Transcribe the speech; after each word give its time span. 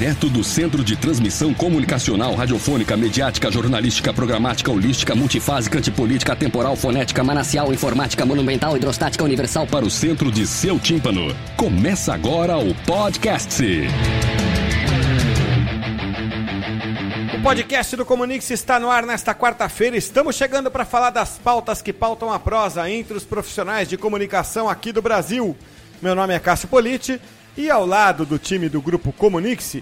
Direto 0.00 0.30
do 0.30 0.42
Centro 0.42 0.82
de 0.82 0.96
Transmissão 0.96 1.52
Comunicacional, 1.52 2.34
Radiofônica, 2.34 2.96
Mediática, 2.96 3.52
Jornalística, 3.52 4.14
Programática, 4.14 4.70
Holística, 4.70 5.14
Multifásica, 5.14 5.76
Antipolítica, 5.76 6.34
Temporal, 6.34 6.74
Fonética, 6.74 7.22
Manacial, 7.22 7.70
Informática, 7.70 8.24
Monumental, 8.24 8.74
Hidrostática, 8.74 9.22
Universal 9.22 9.66
para 9.66 9.84
o 9.84 9.90
centro 9.90 10.32
de 10.32 10.46
seu 10.46 10.78
tímpano. 10.78 11.36
Começa 11.54 12.14
agora 12.14 12.56
o 12.56 12.74
podcast. 12.86 13.62
O 17.38 17.42
podcast 17.42 17.94
do 17.94 18.06
Comunix 18.06 18.50
está 18.50 18.80
no 18.80 18.90
ar 18.90 19.04
nesta 19.04 19.34
quarta-feira. 19.34 19.98
Estamos 19.98 20.34
chegando 20.34 20.70
para 20.70 20.86
falar 20.86 21.10
das 21.10 21.36
pautas 21.36 21.82
que 21.82 21.92
pautam 21.92 22.32
a 22.32 22.38
prosa 22.38 22.90
entre 22.90 23.18
os 23.18 23.24
profissionais 23.24 23.86
de 23.86 23.98
comunicação 23.98 24.66
aqui 24.66 24.92
do 24.92 25.02
Brasil. 25.02 25.54
Meu 26.00 26.14
nome 26.14 26.32
é 26.32 26.38
Cássio 26.38 26.68
Politi 26.68 27.20
e 27.56 27.70
ao 27.70 27.84
lado 27.84 28.24
do 28.24 28.38
time 28.38 28.68
do 28.68 28.80
grupo 28.80 29.12
Comunix, 29.12 29.76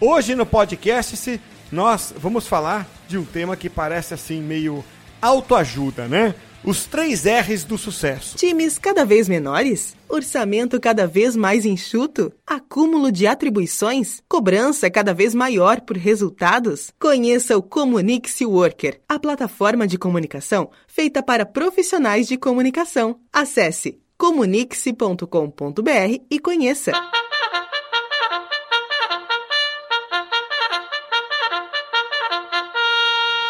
hoje 0.00 0.34
no 0.34 0.46
podcast 0.46 1.40
nós 1.70 2.14
vamos 2.16 2.46
falar 2.46 2.88
de 3.08 3.18
um 3.18 3.24
tema 3.24 3.56
que 3.56 3.68
parece 3.68 4.14
assim 4.14 4.40
meio 4.40 4.84
autoajuda, 5.20 6.06
né? 6.06 6.34
Os 6.64 6.86
três 6.86 7.24
R's 7.26 7.62
do 7.62 7.76
sucesso. 7.76 8.38
Times 8.38 8.78
cada 8.78 9.04
vez 9.04 9.28
menores? 9.28 9.94
Orçamento 10.08 10.80
cada 10.80 11.06
vez 11.06 11.36
mais 11.36 11.66
enxuto? 11.66 12.32
Acúmulo 12.46 13.12
de 13.12 13.26
atribuições? 13.26 14.22
Cobrança 14.26 14.88
cada 14.88 15.12
vez 15.12 15.34
maior 15.34 15.82
por 15.82 15.98
resultados? 15.98 16.90
Conheça 16.98 17.58
o 17.58 17.62
Comunix 17.62 18.40
Worker, 18.40 18.98
a 19.06 19.18
plataforma 19.18 19.86
de 19.86 19.98
comunicação 19.98 20.70
feita 20.86 21.22
para 21.22 21.44
profissionais 21.44 22.26
de 22.26 22.38
comunicação. 22.38 23.18
Acesse 23.30 24.00
comunique-se.com.br 24.16 26.24
e 26.30 26.38
conheça. 26.38 26.92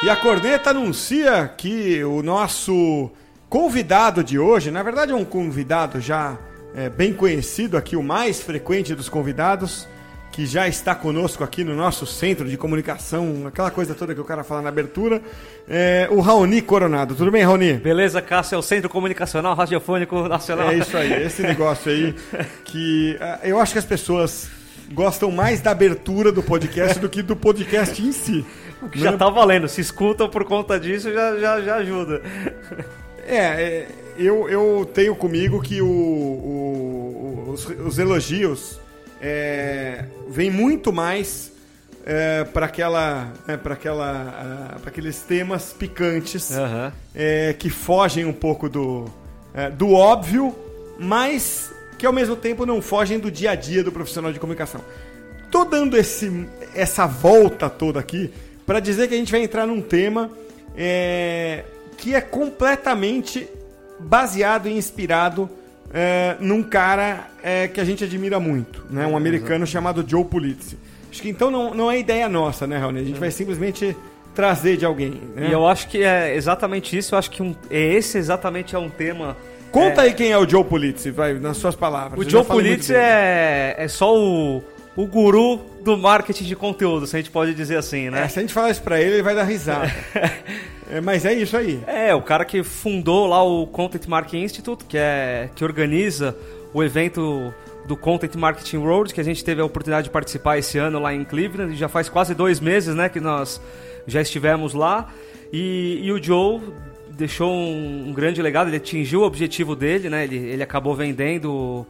E 0.05 0.11
a 0.11 0.15
corneta 0.15 0.69
anuncia 0.69 1.51
que 1.57 2.05
o 2.05 2.23
nosso 2.23 3.11
convidado 3.49 4.23
de 4.23 4.39
hoje, 4.39 4.71
na 4.71 4.83
verdade 4.83 5.13
é 5.13 5.15
um 5.15 5.25
convidado 5.25 5.99
já 5.99 6.37
é, 6.77 6.91
bem 6.91 7.15
conhecido 7.15 7.75
aqui, 7.75 7.97
o 7.97 8.03
mais 8.03 8.43
frequente 8.43 8.95
dos 8.95 9.09
convidados, 9.09 9.89
que 10.31 10.45
já 10.45 10.69
está 10.69 10.95
conosco 10.95 11.43
aqui 11.43 11.65
no 11.65 11.75
nosso 11.75 12.05
centro 12.05 12.47
de 12.47 12.59
comunicação, 12.59 13.47
aquela 13.47 13.71
coisa 13.71 13.95
toda 13.95 14.15
que 14.15 14.21
o 14.21 14.25
cara 14.25 14.45
fala 14.45 14.61
na 14.61 14.69
abertura, 14.69 15.23
é 15.67 16.07
o 16.11 16.21
Raoni 16.21 16.61
Coronado. 16.61 17.15
Tudo 17.15 17.31
bem, 17.31 17.43
Raoni? 17.43 17.73
Beleza, 17.73 18.21
Cássio, 18.21 18.57
é 18.57 18.59
o 18.59 18.63
Centro 18.63 18.91
Comunicacional 18.91 19.55
Radiofônico 19.55 20.29
Nacional. 20.29 20.69
É 20.69 20.77
isso 20.77 20.99
aí, 20.99 21.15
esse 21.23 21.41
negócio 21.41 21.91
aí 21.91 22.15
que 22.67 23.17
uh, 23.19 23.47
eu 23.47 23.59
acho 23.59 23.73
que 23.73 23.79
as 23.79 23.87
pessoas 23.87 24.51
gostam 24.93 25.31
mais 25.31 25.63
da 25.63 25.71
abertura 25.71 26.31
do 26.31 26.43
podcast 26.43 26.99
do 26.99 27.09
que 27.09 27.23
do 27.23 27.35
podcast 27.35 28.03
em 28.03 28.13
si. 28.13 28.45
Já 28.95 29.17
tá 29.17 29.29
valendo, 29.29 29.69
se 29.69 29.81
escutam 29.81 30.29
por 30.29 30.45
conta 30.45 30.79
disso 30.79 31.13
já, 31.13 31.39
já, 31.39 31.61
já 31.61 31.77
ajuda. 31.77 32.23
É, 33.27 33.37
é 33.37 33.89
eu, 34.17 34.49
eu 34.49 34.89
tenho 34.93 35.17
comigo 35.17 35.61
que 35.61 35.83
o, 35.83 35.87
o 35.87 36.75
os, 37.55 37.67
os, 37.67 37.99
elogios 37.99 38.81
é, 39.21 40.05
vêm 40.29 40.51
muito 40.51 40.93
mais 40.93 41.53
é, 42.05 42.45
para 42.45 42.67
aquela, 42.67 43.33
é, 43.47 43.57
para 43.57 43.75
aquela, 43.75 44.77
para 44.81 44.91
aqueles 44.91 45.21
temas 45.21 45.73
picantes 45.73 46.51
uhum. 46.51 46.93
é, 47.15 47.55
que 47.55 47.71
fogem 47.71 48.25
um 48.25 48.33
pouco 48.33 48.69
do, 48.69 49.07
é, 49.55 49.71
do 49.71 49.93
óbvio, 49.93 50.55
mas 50.99 51.73
que 51.97 52.05
ao 52.05 52.13
mesmo 52.13 52.37
tempo 52.37 52.67
não 52.67 52.83
fogem 52.83 53.19
do 53.19 53.31
dia 53.31 53.53
a 53.53 53.55
dia 53.55 53.83
do 53.83 53.93
profissional 53.93 54.33
de 54.33 54.41
comunicação. 54.41 54.81
Tô 55.51 55.65
dando 55.65 55.97
esse, 55.97 56.47
essa 56.75 57.07
volta 57.07 57.71
toda 57.71 58.01
aqui 58.01 58.33
para 58.67 58.81
dizer 58.81 59.09
que 59.09 59.15
a 59.15 59.17
gente 59.17 59.33
vai 59.33 59.43
entrar 59.43 59.67
num 59.67 59.81
tema 59.81 60.31
é, 60.77 61.65
que 61.97 62.15
é 62.15 62.21
completamente 62.21 63.49
baseado 63.99 64.69
e 64.69 64.73
inspirado 64.77 65.49
é, 65.93 66.37
num 66.41 66.63
cara 66.63 67.29
é, 67.43 67.69
que 67.69 67.81
a 67.81 67.85
gente 67.85 68.03
admira 68.05 68.41
muito, 68.41 68.85
né? 68.91 69.07
Um 69.07 69.17
americano 69.17 69.67
chamado 69.67 70.05
Joe 70.07 70.25
Pulitzer. 70.25 70.79
Acho 71.11 71.23
que 71.23 71.29
então 71.29 71.51
não, 71.51 71.73
não 71.73 71.91
é 71.91 71.99
ideia 71.99 72.29
nossa, 72.29 72.67
né, 72.67 72.77
Raoni? 72.77 73.01
A 73.01 73.05
gente 73.05 73.21
vai 73.21 73.31
simplesmente 73.31 73.97
trazer 74.35 74.77
de 74.77 74.85
alguém. 74.85 75.21
Né? 75.37 75.49
E 75.49 75.53
eu 75.53 75.67
acho 75.67 75.89
que 75.89 76.03
é 76.03 76.35
exatamente 76.35 76.99
isso. 76.99 77.15
Eu 77.15 77.21
acho 77.21 77.31
que 77.31 77.41
um, 77.41 77.55
esse 77.71 78.19
exatamente 78.19 78.75
é 78.75 78.79
um 78.79 78.91
tema. 78.91 79.37
Conta 79.71 80.03
é... 80.03 80.07
aí 80.07 80.13
quem 80.13 80.33
é 80.33 80.39
o 80.39 80.49
Joe 80.49 80.65
Pulitzer, 80.65 81.13
vai, 81.13 81.35
nas 81.35 81.57
suas 81.57 81.77
palavras. 81.77 82.19
O 82.19 82.23
Eu 82.25 82.29
Joe 82.29 82.45
Pulitzer 82.45 82.97
é, 82.97 83.77
é 83.79 83.89
só 83.89 84.17
o 84.17 84.63
o 84.97 85.07
guru 85.07 85.61
do 85.83 85.97
marketing 85.97 86.45
de 86.45 86.57
conteúdo, 86.57 87.07
se 87.07 87.17
a 87.17 87.19
gente 87.19 87.31
pode 87.31 87.55
dizer 87.55 87.77
assim, 87.77 88.11
né? 88.11 88.25
É, 88.25 88.29
se 88.29 88.39
a 88.39 88.43
gente 88.43 88.55
falar 88.55 88.71
isso 88.71 88.83
pra 88.83 89.01
ele, 89.01 89.17
ele 89.17 89.23
vai 89.23 89.35
dar 89.35 89.45
risada. 89.45 89.93
é, 90.91 91.01
mas 91.01 91.25
é 91.25 91.35
isso 91.35 91.57
aí. 91.57 91.81
É, 91.87 92.15
o 92.15 92.23
cara 92.23 92.45
que 92.45 92.63
fundou 92.63 93.27
lá 93.27 93.43
o 93.43 93.67
Content 93.67 94.07
Marketing 94.07 94.45
Institute, 94.45 94.85
que, 94.85 94.97
é, 94.97 95.51
que 95.55 95.65
organiza 95.65 96.37
o 96.73 96.83
evento 96.83 97.53
do 97.87 97.97
Content 97.97 98.35
Marketing 98.35 98.79
World, 98.79 99.13
que 99.13 99.21
a 99.21 99.25
gente 99.25 99.45
teve 99.45 99.61
a 99.61 99.65
oportunidade 99.65 100.05
de 100.05 100.11
participar 100.11 100.59
esse 100.59 100.79
ano 100.79 100.99
lá 100.99 101.13
em 101.13 101.25
Cleveland. 101.25 101.77
Já 101.77 101.89
faz 101.89 102.09
quase 102.09 102.35
dois 102.35 102.61
meses 102.61 102.95
né, 102.95 103.09
que 103.09 103.21
nós 103.21 103.61
já 104.07 104.23
estivemos 104.23 104.75
lá. 104.75 105.13
E, 105.53 106.01
e 106.03 106.13
o 106.13 106.23
Joe 106.23 106.61
deixou 107.11 107.53
um, 107.53 108.09
um, 108.09 108.13
grande 108.13 108.43
legado, 108.43 108.69
ele 108.69 108.77
atingiu 108.77 109.21
o 109.21 109.25
objetivo 109.25 109.77
dele, 109.77 110.09
né? 110.09 110.25
Ele, 110.25 110.37
ele 110.37 110.63
acabou 110.63 110.95
vendendo 110.95 111.87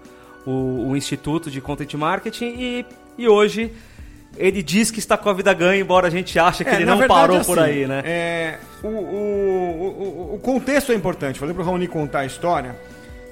o, 0.47 0.91
o 0.91 0.97
Instituto 0.97 1.50
de 1.50 1.60
Content 1.60 1.94
Marketing 1.94 2.55
e, 2.59 2.87
e 3.19 3.28
hoje 3.28 3.72
ele 4.37 4.62
diz 4.62 4.91
que 4.91 4.99
está 4.99 5.16
com 5.16 5.28
a 5.28 5.32
vida 5.32 5.53
ganha, 5.55 5.81
embora 5.81 6.09
a 6.09 6.10
gente 6.10 6.38
ache 6.38 6.65
que 6.65 6.71
é, 6.71 6.75
ele 6.75 6.84
não 6.84 6.99
verdade, 6.99 7.21
parou 7.21 7.37
assim, 7.38 7.47
por 7.47 7.59
aí, 7.59 7.87
né? 7.87 8.03
É, 8.05 8.59
o, 8.83 8.88
o, 8.88 10.31
o, 10.31 10.34
o, 10.34 10.38
contexto 10.41 10.93
é 10.93 10.94
importante. 10.94 11.38
Falei 11.38 11.54
para 11.54 11.62
o 11.62 11.66
Raoni 11.66 11.87
contar 11.87 12.21
a 12.21 12.27
história. 12.27 12.77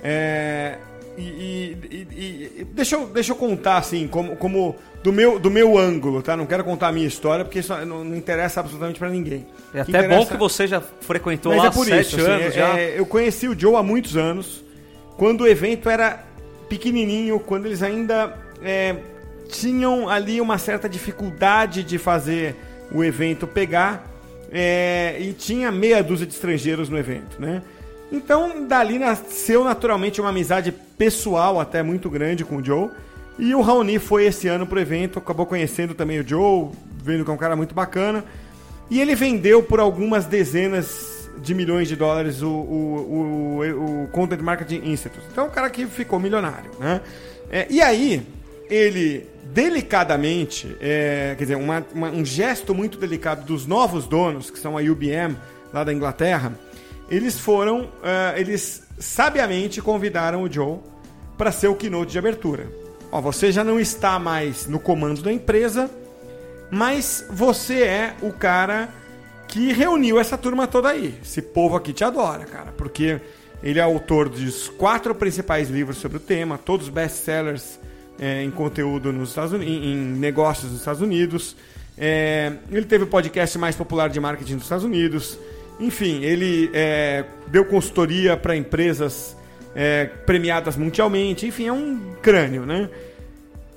É, 0.02 0.78
e, 1.16 1.22
e, 1.22 2.56
e, 2.60 2.64
deixa, 2.72 2.96
eu, 2.96 3.06
deixa 3.06 3.32
eu 3.32 3.36
contar 3.36 3.76
assim, 3.78 4.06
como, 4.08 4.36
como 4.36 4.76
do, 5.02 5.12
meu, 5.12 5.38
do 5.38 5.50
meu 5.50 5.76
ângulo, 5.76 6.22
tá? 6.22 6.36
Não 6.36 6.46
quero 6.46 6.64
contar 6.64 6.88
a 6.88 6.92
minha 6.92 7.06
história, 7.06 7.44
porque 7.44 7.58
isso 7.58 7.74
não, 7.84 8.04
não 8.04 8.16
interessa 8.16 8.60
absolutamente 8.60 8.98
para 8.98 9.10
ninguém. 9.10 9.46
É 9.74 9.80
até 9.80 9.90
interessa... 9.90 10.16
bom 10.16 10.26
que 10.26 10.36
você 10.36 10.66
já 10.66 10.80
frequentou 10.80 11.52
Mas 11.52 11.62
lá 11.62 11.68
é 11.68 11.70
por 11.70 11.84
sete 11.84 12.16
isso, 12.16 12.20
anos 12.20 12.46
assim, 12.46 12.56
já. 12.56 12.78
É, 12.78 12.98
eu 12.98 13.04
conheci 13.04 13.48
o 13.48 13.58
Joe 13.58 13.76
há 13.76 13.82
muitos 13.82 14.16
anos, 14.16 14.64
quando 15.16 15.42
o 15.42 15.46
evento 15.46 15.90
era 15.90 16.24
pequenininho, 16.72 17.38
quando 17.38 17.66
eles 17.66 17.82
ainda 17.82 18.34
é, 18.62 18.96
tinham 19.46 20.08
ali 20.08 20.40
uma 20.40 20.56
certa 20.56 20.88
dificuldade 20.88 21.84
de 21.84 21.98
fazer 21.98 22.56
o 22.90 23.04
evento 23.04 23.46
pegar 23.46 24.10
é, 24.50 25.18
e 25.20 25.34
tinha 25.34 25.70
meia 25.70 26.02
dúzia 26.02 26.26
de 26.26 26.32
estrangeiros 26.32 26.88
no 26.88 26.96
evento, 26.96 27.38
né? 27.38 27.60
Então, 28.10 28.66
dali 28.66 28.98
nasceu 28.98 29.62
naturalmente 29.62 30.18
uma 30.18 30.30
amizade 30.30 30.72
pessoal 30.96 31.60
até 31.60 31.82
muito 31.82 32.08
grande 32.08 32.42
com 32.42 32.56
o 32.56 32.64
Joe. 32.64 32.88
E 33.38 33.54
o 33.54 33.60
Raoni 33.60 33.98
foi 33.98 34.24
esse 34.24 34.48
ano 34.48 34.66
pro 34.66 34.80
evento, 34.80 35.18
acabou 35.18 35.44
conhecendo 35.44 35.92
também 35.92 36.20
o 36.20 36.26
Joe, 36.26 36.70
vendo 37.04 37.22
que 37.22 37.30
é 37.30 37.34
um 37.34 37.38
cara 37.38 37.54
muito 37.54 37.74
bacana. 37.74 38.24
E 38.90 38.98
ele 38.98 39.14
vendeu 39.14 39.62
por 39.62 39.78
algumas 39.78 40.24
dezenas 40.24 40.86
de 41.38 41.54
milhões 41.54 41.88
de 41.88 41.96
dólares 41.96 42.42
o, 42.42 42.48
o, 42.48 43.60
o, 43.60 44.04
o 44.04 44.08
Content 44.08 44.40
Marketing 44.40 44.90
Institute. 44.90 45.26
Então, 45.30 45.46
o 45.46 45.50
cara 45.50 45.70
que 45.70 45.86
ficou 45.86 46.18
milionário, 46.18 46.70
né? 46.78 47.00
É, 47.50 47.66
e 47.68 47.80
aí, 47.80 48.26
ele 48.68 49.28
delicadamente, 49.52 50.76
é, 50.80 51.34
quer 51.36 51.44
dizer, 51.44 51.56
uma, 51.56 51.84
uma, 51.94 52.08
um 52.08 52.24
gesto 52.24 52.74
muito 52.74 52.98
delicado 52.98 53.44
dos 53.44 53.66
novos 53.66 54.06
donos, 54.06 54.50
que 54.50 54.58
são 54.58 54.78
a 54.78 54.80
UBM, 54.80 55.36
lá 55.72 55.84
da 55.84 55.92
Inglaterra, 55.92 56.52
eles 57.10 57.38
foram, 57.38 57.82
uh, 57.82 58.36
eles 58.36 58.84
sabiamente 58.98 59.82
convidaram 59.82 60.42
o 60.42 60.50
Joe 60.50 60.78
para 61.36 61.52
ser 61.52 61.68
o 61.68 61.74
keynote 61.74 62.12
de 62.12 62.18
abertura. 62.18 62.66
Ó, 63.10 63.20
você 63.20 63.52
já 63.52 63.62
não 63.62 63.78
está 63.78 64.18
mais 64.18 64.66
no 64.66 64.78
comando 64.78 65.20
da 65.20 65.30
empresa, 65.30 65.90
mas 66.70 67.26
você 67.30 67.82
é 67.82 68.14
o 68.22 68.32
cara 68.32 68.88
que 69.52 69.70
reuniu 69.70 70.18
essa 70.18 70.38
turma 70.38 70.66
toda 70.66 70.88
aí. 70.88 71.14
Esse 71.22 71.42
povo 71.42 71.76
aqui 71.76 71.92
te 71.92 72.02
adora, 72.02 72.46
cara, 72.46 72.72
porque 72.72 73.20
ele 73.62 73.78
é 73.78 73.82
autor 73.82 74.30
dos 74.30 74.68
quatro 74.70 75.14
principais 75.14 75.68
livros 75.68 75.98
sobre 75.98 76.16
o 76.16 76.20
tema, 76.20 76.56
todos 76.56 76.88
best-sellers 76.88 77.78
é, 78.18 78.42
em 78.42 78.50
conteúdo 78.50 79.12
nos 79.12 79.28
Estados 79.28 79.52
Unidos, 79.52 79.84
em, 79.84 79.94
negócios 79.94 80.70
nos 80.70 80.80
Estados 80.80 81.02
Unidos. 81.02 81.54
É, 81.98 82.50
ele 82.70 82.86
teve 82.86 83.04
o 83.04 83.06
podcast 83.06 83.58
mais 83.58 83.76
popular 83.76 84.08
de 84.08 84.18
marketing 84.18 84.54
dos 84.54 84.62
Estados 84.62 84.84
Unidos. 84.84 85.38
Enfim, 85.78 86.22
ele 86.22 86.70
é, 86.72 87.26
deu 87.48 87.66
consultoria 87.66 88.38
para 88.38 88.56
empresas 88.56 89.36
é, 89.74 90.06
premiadas 90.06 90.76
mundialmente, 90.76 91.46
enfim, 91.46 91.66
é 91.66 91.72
um 91.72 92.14
crânio, 92.22 92.64
né? 92.64 92.88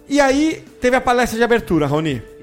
E 0.08 0.20
aí 0.20 0.64
teve 0.80 0.96
a 0.96 1.02
palestra 1.02 1.38
de 1.38 1.44
abertura. 1.44 1.88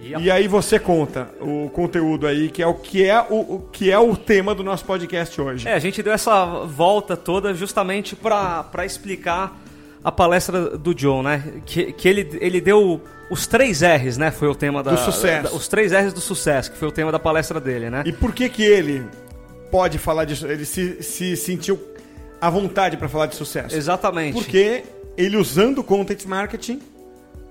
E 0.02 0.14
a- 0.14 0.18
E 0.18 0.30
aí 0.30 0.48
você 0.48 0.78
conta 0.78 1.28
o 1.40 1.70
conteúdo 1.70 2.26
aí, 2.26 2.48
que 2.50 2.62
é 2.62 2.66
o 2.66 2.74
que 2.74 3.04
é 3.08 3.20
o, 3.30 3.34
o 3.56 3.68
que 3.72 3.90
é 3.90 3.98
o 3.98 4.16
tema 4.16 4.54
do 4.54 4.64
nosso 4.64 4.84
podcast 4.84 5.40
hoje. 5.40 5.68
É, 5.68 5.74
a 5.74 5.78
gente 5.78 6.02
deu 6.02 6.12
essa 6.12 6.44
volta 6.64 7.16
toda 7.16 7.54
justamente 7.54 8.16
pra 8.16 8.68
explicar 8.84 9.60
a 10.02 10.10
palestra 10.10 10.76
do 10.76 10.92
John, 10.92 11.22
né? 11.22 11.44
Que, 11.64 11.92
que 11.92 12.08
ele, 12.08 12.36
ele 12.40 12.60
deu 12.60 13.00
os 13.30 13.46
três 13.46 13.80
R's, 13.82 14.18
né? 14.18 14.32
Foi 14.32 14.48
o 14.48 14.54
tema 14.56 14.82
da. 14.82 14.90
Do 14.90 14.98
sucesso. 14.98 15.44
da- 15.50 15.56
os 15.56 15.68
três 15.68 15.92
R's 15.92 16.12
do 16.12 16.20
sucesso, 16.20 16.72
que 16.72 16.76
foi 16.76 16.88
o 16.88 16.92
tema 16.92 17.12
da 17.12 17.20
palestra 17.20 17.60
dele, 17.60 17.88
né? 17.88 18.02
E 18.04 18.12
por 18.12 18.32
que 18.32 18.48
que 18.48 18.64
ele 18.64 19.04
pode 19.70 19.98
falar 19.98 20.24
disso? 20.24 20.48
Ele 20.48 20.64
se, 20.64 21.00
se 21.00 21.36
sentiu 21.36 21.80
à 22.40 22.50
vontade 22.50 22.96
para 22.96 23.08
falar 23.08 23.26
de 23.26 23.36
sucesso? 23.36 23.76
Exatamente. 23.76 24.34
Porque 24.34 24.82
ele 25.16 25.36
usando 25.36 25.78
o 25.78 25.84
content 25.84 26.24
marketing, 26.26 26.80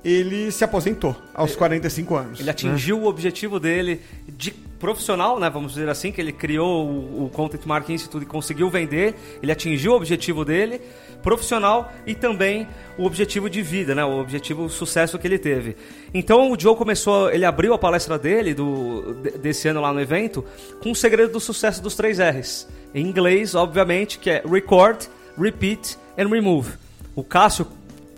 ele 0.03 0.51
se 0.51 0.63
aposentou 0.63 1.15
aos 1.33 1.55
45 1.55 2.15
anos. 2.15 2.39
Ele 2.39 2.49
atingiu 2.49 2.99
o 2.99 3.05
objetivo 3.05 3.59
dele 3.59 4.01
de 4.27 4.51
profissional, 4.51 5.39
né? 5.39 5.47
Vamos 5.49 5.73
dizer 5.73 5.87
assim, 5.89 6.11
que 6.11 6.19
ele 6.19 6.31
criou 6.31 6.87
o, 6.87 7.25
o 7.25 7.29
Content 7.29 7.63
Marketing 7.65 7.93
Institute 7.93 8.23
e 8.23 8.25
conseguiu 8.25 8.67
vender. 8.69 9.13
Ele 9.41 9.51
atingiu 9.51 9.91
o 9.91 9.95
objetivo 9.95 10.43
dele, 10.43 10.81
profissional 11.21 11.91
e 12.07 12.15
também 12.15 12.67
o 12.97 13.05
objetivo 13.05 13.47
de 13.47 13.61
vida, 13.61 13.93
né? 13.93 14.03
O 14.03 14.19
objetivo 14.19 14.63
o 14.65 14.69
sucesso 14.69 15.19
que 15.19 15.27
ele 15.27 15.37
teve. 15.37 15.75
Então 16.13 16.51
o 16.51 16.59
Joe 16.59 16.75
começou, 16.75 17.29
ele 17.31 17.45
abriu 17.45 17.73
a 17.73 17.77
palestra 17.77 18.17
dele 18.17 18.55
do, 18.55 19.13
de- 19.21 19.37
desse 19.37 19.67
ano 19.67 19.81
lá 19.81 19.93
no 19.93 20.01
evento 20.01 20.43
com 20.81 20.89
o 20.91 20.95
segredo 20.95 21.31
do 21.33 21.39
sucesso 21.39 21.81
dos 21.81 21.95
três 21.95 22.17
R's. 22.19 22.67
Em 22.93 23.05
inglês, 23.05 23.53
obviamente, 23.53 24.17
que 24.17 24.31
é 24.31 24.41
record, 24.43 25.03
repeat 25.39 25.95
and 26.17 26.27
remove. 26.27 26.71
O 27.15 27.23
Cássio 27.23 27.67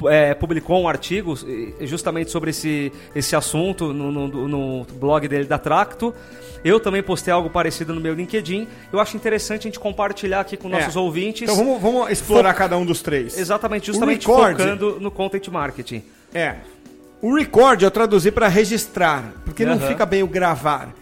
é, 0.06 0.34
publicou 0.34 0.82
um 0.82 0.88
artigo 0.88 1.36
justamente 1.82 2.32
sobre 2.32 2.50
esse, 2.50 2.92
esse 3.16 3.36
assunto 3.36 3.94
no, 3.94 4.12
no- 4.12 4.48
no 4.48 4.86
blog 5.00 5.28
dele 5.28 5.46
da 5.46 5.58
Tracto. 5.58 6.14
Eu 6.64 6.80
também 6.80 7.04
postei 7.04 7.34
algo 7.34 7.50
parecido 7.50 7.94
no 7.94 8.00
meu 8.00 8.14
LinkedIn. 8.14 8.68
Eu 8.92 9.00
acho 9.00 9.18
interessante 9.18 9.62
a 9.62 9.64
gente 9.64 9.80
compartilhar 9.80 10.40
aqui 10.40 10.56
com 10.56 10.70
nossos 10.70 10.96
É. 10.96 11.00
ouvintes. 11.00 11.44
Então 11.44 11.56
vamos, 11.56 11.82
vamos 11.82 12.10
explorar 12.12 12.54
cada 12.54 12.78
um 12.78 12.86
dos 12.86 13.02
três. 13.02 13.38
Exatamente, 13.38 13.88
justamente 13.88 14.26
record- 14.28 14.58
focando 14.58 14.98
no 15.00 15.12
content 15.12 15.48
marketing. 15.50 16.04
É. 16.34 16.56
O 17.22 17.36
record 17.36 17.82
eu 17.82 17.92
traduzi 17.92 18.32
para 18.32 18.48
registrar, 18.48 19.34
porque 19.46 19.66
não 19.66 19.80
fica 19.80 20.06
bem 20.06 20.24
o 20.24 20.28
gravar. 20.28 20.94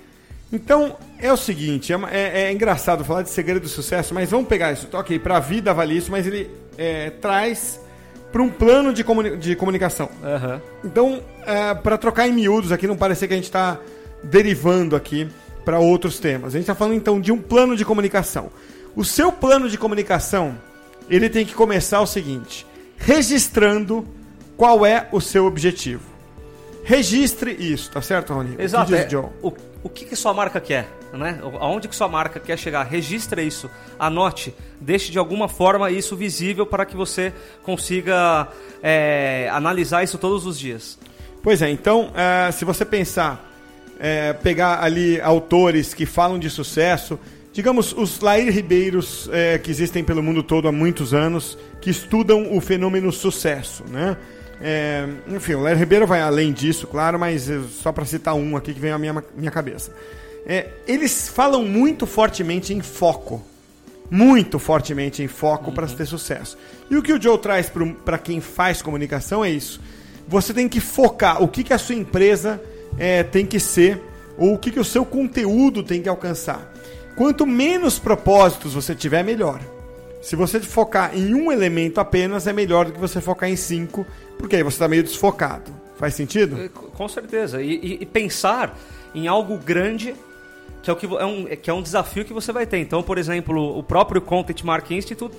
Então, 0.54 0.98
é 1.18 1.32
o 1.32 1.38
seguinte, 1.38 1.94
é, 1.94 1.96
é- 2.12 2.42
é 2.44 2.52
engraçado 2.52 3.06
falar 3.06 3.22
de 3.22 3.30
segredo 3.30 3.62
do 3.62 3.70
sucesso, 3.70 4.14
mas 4.14 4.30
vamos 4.30 4.48
pegar 4.48 4.72
isso. 4.74 4.88
Ok, 4.92 5.18
para 5.18 5.38
a 5.38 5.40
vida 5.40 5.74
vale 5.74 5.96
isso, 5.96 6.12
mas 6.12 6.28
ele 6.28 6.50
é, 6.78 7.10
traz 7.10 7.80
para 8.32 8.42
um 8.42 8.50
plano 8.50 8.94
de, 8.94 9.04
comuni- 9.04 9.38
de 9.38 9.56
comunicação. 9.56 10.10
Aham. 10.24 10.62
Então, 10.84 11.22
para 11.84 11.98
trocar 11.98 12.28
em 12.28 12.32
miúdos 12.34 12.72
aqui, 12.72 12.88
não 12.88 12.96
parecer 12.98 13.28
que 13.28 13.34
a 13.34 13.38
gente 13.38 13.46
está 13.46 13.78
derivando 14.24 14.96
aqui 14.96 15.28
para 15.66 15.80
outros 15.80 16.20
temas. 16.20 16.54
A 16.54 16.58
gente 16.58 16.62
está 16.64 16.76
falando 16.76 16.96
então 16.96 17.20
de 17.20 17.32
um 17.32 17.38
plano 17.42 17.76
de 17.76 17.84
comunicação. 17.86 18.50
O 18.96 19.04
seu 19.06 19.32
plano 19.32 19.70
de 19.70 19.78
comunicação, 19.78 20.56
ele 21.10 21.30
tem 21.30 21.46
que 21.46 21.54
começar 21.54 22.02
o 22.02 22.08
seguinte: 22.08 22.66
registrando 22.98 24.06
qual 24.58 24.86
é 24.86 25.08
o 25.12 25.20
seu 25.22 25.46
objetivo. 25.46 26.04
Registre 26.84 27.52
isso, 27.52 27.92
tá 27.92 28.02
certo, 28.02 28.34
Rony? 28.34 28.56
Exato. 28.58 28.84
O 28.84 28.88
que 28.88 28.96
diz 28.96 29.06
é, 29.06 29.10
Joe? 29.10 29.26
o, 29.42 29.54
o 29.84 29.90
que, 29.90 30.06
que 30.06 30.16
sua 30.16 30.34
marca 30.34 30.60
quer? 30.60 30.88
Né? 31.14 31.40
Aonde 31.60 31.88
que 31.88 31.96
sua 31.96 32.08
marca 32.08 32.40
quer 32.40 32.58
chegar? 32.58 32.84
Registre 32.84 33.44
isso, 33.44 33.70
anote, 34.00 34.54
deixe 34.80 35.12
de 35.12 35.20
alguma 35.20 35.48
forma 35.48 35.92
isso 35.92 36.16
visível 36.16 36.66
para 36.66 36.86
que 36.86 36.96
você 36.96 37.34
consiga 37.64 38.48
é, 38.82 39.50
analisar 39.52 40.04
isso 40.04 40.18
todos 40.18 40.46
os 40.46 40.58
dias. 40.58 40.98
Pois 41.44 41.62
é, 41.62 41.70
então, 41.72 42.12
eh, 42.16 42.52
se 42.52 42.64
você 42.64 42.86
pensar, 42.86 43.52
eh, 44.00 44.34
pegar 44.44 44.84
ali 44.84 45.20
autores 45.20 45.92
que 45.92 46.06
falam 46.06 46.38
de 46.38 46.52
sucesso, 46.52 47.20
digamos 47.52 47.94
os 47.94 48.20
Lair 48.20 48.54
Ribeiros 48.54 49.28
eh, 49.34 49.58
que 49.58 49.72
existem 49.72 50.04
pelo 50.04 50.22
mundo 50.22 50.44
todo 50.44 50.68
há 50.68 50.72
muitos 50.72 51.16
anos, 51.16 51.58
que 51.82 51.90
estudam 51.90 52.56
o 52.56 52.62
fenômeno 52.62 53.12
sucesso, 53.12 53.84
né? 53.90 54.18
Eh, 54.62 55.08
enfim, 55.28 55.56
o 55.56 55.62
Lair 55.62 55.78
Ribeiro 55.78 56.06
vai 56.06 56.22
além 56.22 56.54
disso, 56.54 56.88
claro, 56.88 57.20
mas 57.20 57.50
só 57.82 57.92
para 57.92 58.06
citar 58.06 58.36
um 58.36 58.56
aqui 58.56 58.74
que 58.74 58.80
vem 58.80 58.92
à 58.92 58.98
minha, 58.98 59.24
minha 59.36 59.52
cabeça. 59.52 59.92
Eh, 60.46 60.70
eles 60.88 61.28
falam 61.28 61.64
muito 61.64 62.06
fortemente 62.06 62.74
em 62.74 62.82
foco 62.82 63.44
muito 64.12 64.60
fortemente 64.60 65.24
em 65.24 65.28
foco 65.28 65.72
para 65.72 65.88
ter 65.88 66.06
sucesso. 66.06 66.58
E 66.90 66.98
o 66.98 67.02
que 67.02 67.14
o 67.14 67.22
Joe 67.22 67.38
traz 67.38 67.72
para 68.04 68.18
quem 68.18 68.42
faz 68.42 68.82
comunicação 68.82 69.44
é 69.44 69.50
isso. 69.50 69.80
Você 70.28 70.54
tem 70.54 70.68
que 70.68 70.82
focar 70.82 71.42
o 71.42 71.48
que, 71.48 71.64
que 71.64 71.74
a 71.74 71.78
sua 71.78 71.96
empresa 71.96 72.62
eh, 73.00 73.24
tem 73.24 73.46
que 73.46 73.58
ser 73.58 74.02
ou 74.38 74.54
o 74.54 74.58
que, 74.58 74.70
que 74.70 74.80
o 74.80 74.84
seu 74.84 75.06
conteúdo 75.06 75.82
tem 75.82 76.02
que 76.02 76.10
alcançar. 76.10 76.74
Quanto 77.16 77.48
menos 77.48 77.98
propósitos 77.98 78.74
você 78.74 78.94
tiver, 78.94 79.24
melhor. 79.24 79.62
Se 80.22 80.36
você 80.36 80.60
focar 80.60 81.18
em 81.18 81.34
um 81.34 81.52
elemento 81.52 82.00
apenas, 82.00 82.46
é 82.48 82.54
melhor 82.54 82.86
do 82.86 82.92
que 82.94 83.00
você 83.00 83.20
focar 83.20 83.50
em 83.50 83.56
cinco, 83.56 84.06
porque 84.38 84.56
aí 84.56 84.64
você 84.64 84.76
está 84.76 84.88
meio 84.88 85.04
desfocado. 85.04 85.72
Faz 85.98 86.14
sentido? 86.14 86.62
É, 86.62 86.70
Com 86.70 87.08
certeza. 87.08 87.62
E, 87.62 87.74
e- 87.76 87.98
e 88.02 88.06
pensar 88.06 88.78
em 89.16 89.28
algo 89.28 89.58
grande 89.58 90.16
que 90.84 90.90
é, 90.90 90.94
o 90.94 90.96
que, 90.96 91.06
é 91.06 91.26
um, 91.26 91.46
que 91.46 91.70
é 91.70 91.74
um 91.74 91.82
desafio 91.82 92.26
que 92.26 92.34
você 92.34 92.52
vai 92.52 92.66
ter. 92.66 92.78
Então, 92.80 93.04
por 93.04 93.18
exemplo, 93.20 93.78
o 93.78 93.84
próprio 93.84 94.20
Content 94.22 94.64
Marketing 94.64 94.96
Institute, 94.98 95.36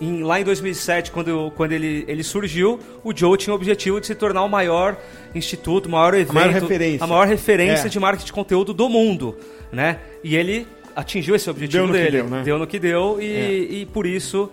em- 0.00 0.22
lá 0.24 0.40
em 0.40 0.44
2007, 0.44 1.10
quando, 1.12 1.52
quando 1.56 1.72
ele, 1.72 2.04
ele 2.08 2.22
surgiu, 2.24 2.80
o 3.04 3.14
Joe 3.16 3.36
tinha 3.38 3.52
o 3.52 3.56
objetivo 3.56 4.00
de 4.00 4.06
se 4.08 4.14
tornar 4.16 4.42
o 4.42 4.48
maior 4.48 4.96
instituto, 5.34 5.86
o 5.86 5.90
maior 5.90 6.14
evento, 6.14 6.34
maior 6.34 6.52
referência. 6.52 7.04
a 7.04 7.06
maior 7.06 7.26
referência 7.28 7.86
É. 7.86 7.88
de 7.88 8.00
marketing 8.00 8.26
de 8.26 8.32
conteúdo 8.32 8.72
do 8.74 8.88
mundo, 8.88 9.36
né? 9.70 9.98
E 10.24 10.34
ele 10.34 10.66
atingiu 10.94 11.34
esse 11.34 11.48
objetivo 11.48 11.84
Deu 11.84 11.86
no 11.88 11.92
que 11.94 11.98
dele. 11.98 12.16
deu, 12.18 12.28
né? 12.28 12.42
Deu 12.42 12.58
no 12.58 12.66
que 12.66 12.78
deu 12.78 13.18
e, 13.20 13.26
É. 13.32 13.50
e 13.52 13.86
por 13.86 14.06
isso 14.06 14.50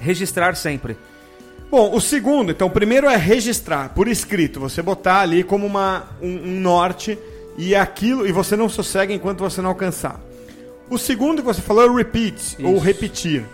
registrar 0.00 0.54
sempre. 0.56 0.96
Bom, 1.70 1.94
o 1.94 2.00
segundo, 2.00 2.52
então, 2.52 2.68
o 2.68 2.70
primeiro 2.70 3.08
é 3.08 3.16
registrar 3.16 3.88
por 3.90 4.06
escrito. 4.06 4.60
Você 4.60 4.80
botar 4.82 5.20
ali 5.20 5.42
como 5.42 5.66
uma, 5.66 6.04
um, 6.22 6.28
um 6.28 6.60
norte 6.60 7.18
e 7.58 7.74
aquilo 7.74 8.26
e 8.26 8.32
você 8.32 8.56
não 8.56 8.68
sossega 8.68 9.12
enquanto 9.12 9.40
você 9.40 9.60
não 9.60 9.70
alcançar. 9.70 10.20
O 10.88 10.98
segundo 10.98 11.40
que 11.42 11.46
você 11.46 11.60
falou 11.62 11.82
é 11.84 11.86
o 11.86 11.94
repeat, 11.94 12.56
ou 12.62 12.78
repetir. 12.78 13.44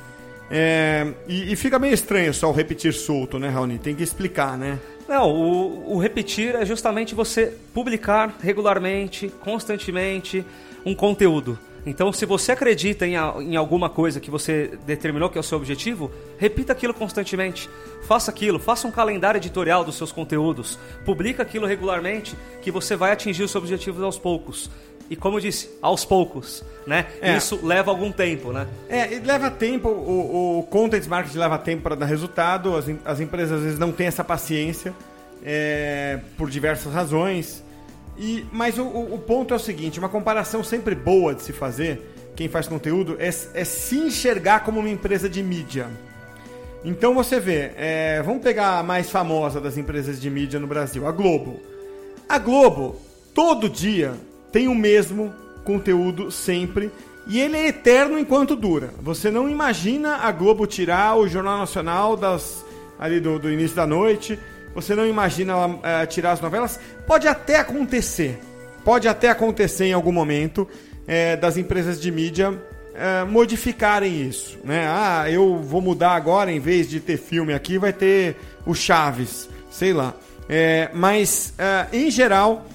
É, 0.50 1.06
e, 1.28 1.52
e 1.52 1.56
fica 1.56 1.78
meio 1.78 1.94
estranho 1.94 2.34
só 2.34 2.50
o 2.50 2.52
repetir 2.52 2.92
solto, 2.92 3.38
né, 3.38 3.48
Raoni? 3.48 3.78
Tem 3.78 3.94
que 3.94 4.02
explicar, 4.02 4.58
né? 4.58 4.78
Não, 5.08 5.30
o, 5.30 5.94
o 5.94 5.98
repetir 5.98 6.56
é 6.56 6.66
justamente 6.66 7.14
você 7.14 7.52
publicar 7.72 8.36
regularmente, 8.42 9.32
constantemente, 9.40 10.44
um 10.84 10.94
conteúdo. 10.94 11.56
Então, 11.86 12.12
se 12.12 12.26
você 12.26 12.52
acredita 12.52 13.06
em, 13.06 13.14
em 13.14 13.56
alguma 13.56 13.88
coisa 13.88 14.20
que 14.20 14.30
você 14.30 14.78
determinou 14.86 15.30
que 15.30 15.38
é 15.38 15.40
o 15.40 15.44
seu 15.44 15.56
objetivo, 15.56 16.10
repita 16.38 16.72
aquilo 16.72 16.92
constantemente. 16.92 17.70
Faça 18.02 18.30
aquilo, 18.30 18.58
faça 18.58 18.86
um 18.86 18.90
calendário 18.90 19.38
editorial 19.38 19.84
dos 19.84 19.96
seus 19.96 20.12
conteúdos. 20.12 20.78
Publica 21.04 21.42
aquilo 21.42 21.66
regularmente 21.66 22.36
que 22.62 22.70
você 22.70 22.96
vai 22.96 23.12
atingir 23.12 23.44
os 23.44 23.50
seus 23.50 23.62
objetivos 23.62 24.02
aos 24.02 24.18
poucos. 24.18 24.70
E 25.08 25.16
como 25.16 25.38
eu 25.38 25.40
disse, 25.40 25.68
aos 25.82 26.04
poucos, 26.04 26.62
né? 26.86 27.06
É. 27.20 27.36
Isso 27.36 27.58
leva 27.66 27.90
algum 27.90 28.12
tempo, 28.12 28.52
né? 28.52 28.68
É, 28.88 29.14
e 29.14 29.18
leva 29.18 29.50
tempo, 29.50 29.88
o, 29.88 30.60
o 30.60 30.62
content 30.64 31.04
marketing 31.08 31.38
leva 31.38 31.58
tempo 31.58 31.82
para 31.82 31.96
dar 31.96 32.06
resultado, 32.06 32.76
as, 32.76 32.84
as 33.04 33.18
empresas 33.18 33.58
às 33.58 33.64
vezes 33.64 33.78
não 33.78 33.90
têm 33.90 34.06
essa 34.06 34.22
paciência, 34.22 34.94
é, 35.44 36.20
por 36.36 36.48
diversas 36.48 36.92
razões. 36.92 37.64
E, 38.18 38.44
mas 38.52 38.78
o, 38.78 38.84
o- 38.84 39.18
ponto 39.18 39.54
é 39.54 39.56
o 39.56 39.60
seguinte, 39.60 39.98
uma 39.98 40.08
comparação 40.08 40.62
sempre 40.62 40.94
boa 40.94 41.34
de 41.34 41.42
se 41.42 41.52
fazer, 41.52 42.00
quem 42.36 42.48
faz 42.48 42.66
conteúdo, 42.68 43.16
é, 43.18 43.28
é 43.28 43.64
se 43.64 43.96
enxergar 43.98 44.60
como 44.64 44.80
uma 44.80 44.88
empresa 44.90 45.28
de 45.28 45.42
mídia. 45.42 45.88
Então 46.84 47.14
você 47.14 47.38
vê, 47.38 47.72
é, 47.76 48.22
vamos 48.24 48.42
pegar 48.42 48.78
a 48.78 48.82
mais 48.82 49.10
famosa 49.10 49.60
das 49.60 49.76
empresas 49.76 50.20
de 50.20 50.30
mídia 50.30 50.58
no 50.58 50.66
Brasil, 50.66 51.06
a 51.06 51.12
Globo. 51.12 51.60
A 52.28 52.38
Globo, 52.38 52.96
todo 53.34 53.68
dia, 53.68 54.14
tem 54.52 54.68
o 54.68 54.74
mesmo 54.74 55.32
conteúdo 55.64 56.30
sempre. 56.30 56.90
E 57.26 57.38
ele 57.38 57.56
é 57.56 57.68
eterno 57.68 58.18
enquanto 58.18 58.56
dura. 58.56 58.90
Você 59.02 59.30
não 59.30 59.48
imagina 59.48 60.16
a 60.16 60.32
Globo 60.32 60.66
tirar 60.66 61.16
o 61.16 61.28
Jornal 61.28 61.58
Nacional 61.58 62.16
das, 62.16 62.64
ali 62.98 63.20
do, 63.20 63.38
do 63.38 63.50
início 63.50 63.76
da 63.76 63.86
noite. 63.86 64.38
Você 64.74 64.94
não 64.94 65.06
imagina 65.06 65.52
ela 65.52 65.80
eh, 65.82 66.06
tirar 66.06 66.32
as 66.32 66.40
novelas. 66.40 66.78
Pode 67.06 67.26
até 67.26 67.56
acontecer. 67.56 68.40
Pode 68.84 69.08
até 69.08 69.28
acontecer 69.28 69.86
em 69.86 69.92
algum 69.92 70.12
momento 70.12 70.68
eh, 71.06 71.36
das 71.36 71.56
empresas 71.56 72.00
de 72.00 72.10
mídia 72.10 72.54
eh, 72.94 73.24
modificarem 73.24 74.22
isso. 74.22 74.58
Né? 74.64 74.86
Ah, 74.88 75.26
eu 75.28 75.58
vou 75.58 75.80
mudar 75.80 76.12
agora, 76.12 76.50
em 76.50 76.60
vez 76.60 76.88
de 76.88 77.00
ter 77.00 77.18
filme 77.18 77.52
aqui, 77.52 77.78
vai 77.78 77.92
ter 77.92 78.36
o 78.64 78.74
Chaves. 78.74 79.48
Sei 79.70 79.92
lá. 79.92 80.14
Eh, 80.48 80.88
mas, 80.94 81.54
em 81.92 82.10
geral, 82.10 82.66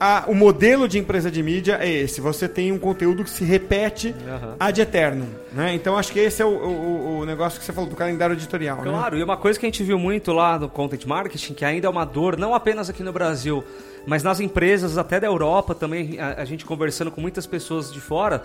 a- 0.00 0.24
o 0.26 0.34
modelo 0.34 0.88
de 0.88 0.98
empresa 0.98 1.30
de 1.30 1.42
mídia 1.42 1.76
é 1.78 1.88
esse. 1.88 2.20
Você 2.22 2.48
tem 2.48 2.72
um 2.72 2.78
conteúdo 2.78 3.22
que 3.22 3.28
se 3.30 3.44
repete 3.44 4.14
Aham. 4.26 4.56
ad 4.58 4.80
eternum. 4.80 5.28
Né? 5.52 5.74
Então 5.74 5.96
acho 5.98 6.10
que 6.10 6.18
esse 6.18 6.40
é 6.40 6.44
o, 6.44 6.48
o- 6.48 7.18
o 7.20 7.26
negócio 7.26 7.58
que 7.60 7.64
você 7.66 7.72
falou 7.72 7.88
do 7.90 7.94
calendário 7.94 8.34
editorial. 8.34 8.78
né? 8.78 8.84
Claro, 8.84 9.18
e 9.18 9.22
uma 9.22 9.36
coisa 9.36 9.60
que 9.60 9.66
a 9.66 9.68
gente 9.68 9.82
viu 9.84 9.98
muito 9.98 10.32
lá 10.32 10.58
no 10.58 10.68
content 10.70 11.04
marketing, 11.04 11.52
que 11.52 11.64
ainda 11.64 11.86
é 11.86 11.90
uma 11.90 12.06
dor, 12.06 12.38
não 12.38 12.54
apenas 12.54 12.88
aqui 12.88 13.02
no 13.02 13.12
Brasil, 13.12 13.62
mas 14.06 14.22
nas 14.22 14.40
empresas 14.40 14.96
até 14.96 15.20
da 15.20 15.26
Europa 15.26 15.74
também, 15.74 16.18
a, 16.18 16.40
a 16.40 16.44
gente 16.46 16.64
conversando 16.64 17.10
com 17.10 17.20
muitas 17.20 17.46
pessoas 17.46 17.92
de 17.92 18.00
fora, 18.00 18.42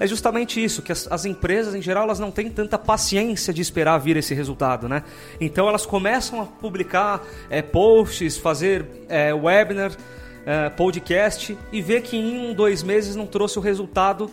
é 0.00 0.06
justamente 0.06 0.62
isso, 0.62 0.82
que 0.82 0.90
as, 0.92 1.06
as 1.10 1.24
empresas 1.24 1.74
em 1.74 1.82
geral 1.82 2.04
elas 2.04 2.18
não 2.18 2.30
têm 2.30 2.48
tanta 2.48 2.78
paciência 2.78 3.52
de 3.52 3.60
esperar 3.60 3.98
vir 3.98 4.16
esse 4.16 4.34
resultado, 4.34 4.88
né? 4.88 5.02
Então 5.40 5.68
elas 5.68 5.84
começam 5.84 6.40
a 6.40 6.46
publicar 6.46 7.22
é, 7.50 7.60
posts, 7.60 8.36
fazer 8.38 8.84
é, 9.08 9.34
webinar, 9.34 9.92
é, 10.46 10.68
podcast 10.70 11.56
e 11.70 11.82
ver 11.82 12.02
que 12.02 12.16
em 12.16 12.50
um, 12.50 12.54
dois 12.54 12.82
meses 12.82 13.16
não 13.16 13.26
trouxe 13.26 13.58
o 13.58 13.62
resultado 13.62 14.30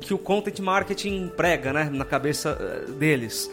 que 0.00 0.12
o 0.12 0.18
content 0.18 0.58
marketing 0.58 1.30
prega, 1.36 1.72
né, 1.72 1.88
na 1.90 2.04
cabeça 2.04 2.58
eh, 2.60 2.90
deles. 2.90 3.48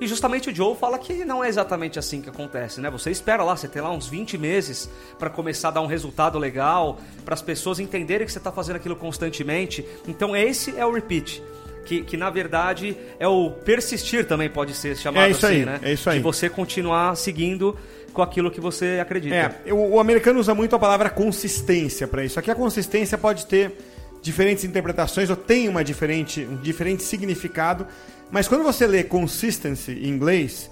E 0.00 0.06
justamente 0.06 0.50
o 0.50 0.54
Joe 0.54 0.76
fala 0.76 0.98
que 0.98 1.24
não 1.24 1.42
é 1.42 1.48
exatamente 1.48 1.98
assim 1.98 2.20
que 2.20 2.28
acontece, 2.28 2.80
né? 2.80 2.90
Você 2.90 3.10
espera 3.10 3.42
lá, 3.42 3.56
você 3.56 3.68
tem 3.68 3.80
lá 3.80 3.90
uns 3.90 4.06
20 4.06 4.36
meses 4.36 4.88
para 5.18 5.30
começar 5.30 5.68
a 5.68 5.70
dar 5.72 5.80
um 5.80 5.86
resultado 5.86 6.38
legal, 6.38 6.98
para 7.24 7.34
as 7.34 7.42
pessoas 7.42 7.78
entenderem 7.78 8.26
que 8.26 8.32
você 8.32 8.38
está 8.38 8.52
fazendo 8.52 8.76
aquilo 8.76 8.96
constantemente. 8.96 9.84
Então 10.06 10.36
esse 10.36 10.76
é 10.78 10.84
o 10.84 10.92
repeat. 10.92 11.42
Que, 11.86 12.02
que 12.02 12.16
na 12.16 12.30
verdade 12.30 12.96
é 13.18 13.28
o 13.28 13.50
persistir 13.50 14.26
também 14.26 14.48
pode 14.48 14.72
ser 14.74 14.96
chamado 14.96 15.26
É 15.26 15.30
isso 15.30 15.44
assim, 15.44 15.56
aí, 15.56 15.64
né? 15.66 15.80
é 15.82 15.92
isso 15.92 16.08
aí. 16.08 16.16
De 16.16 16.22
você 16.22 16.48
continuar 16.48 17.14
seguindo 17.14 17.76
com 18.14 18.22
aquilo 18.22 18.50
que 18.50 18.60
você 18.60 18.98
acredita. 19.02 19.60
É, 19.66 19.72
o, 19.74 19.94
o 19.94 20.00
americano 20.00 20.38
usa 20.38 20.54
muito 20.54 20.74
a 20.74 20.78
palavra 20.78 21.10
consistência 21.10 22.06
para 22.06 22.24
isso. 22.24 22.38
Aqui 22.38 22.50
a 22.50 22.54
consistência 22.54 23.18
pode 23.18 23.44
ter 23.46 23.76
diferentes 24.22 24.64
interpretações 24.64 25.28
ou 25.28 25.36
tem 25.36 25.68
uma 25.68 25.84
diferente, 25.84 26.48
um 26.50 26.56
diferente 26.56 27.02
significado, 27.02 27.86
mas 28.30 28.48
quando 28.48 28.62
você 28.62 28.86
lê 28.86 29.02
consistency 29.02 29.92
em 29.92 30.08
inglês, 30.08 30.70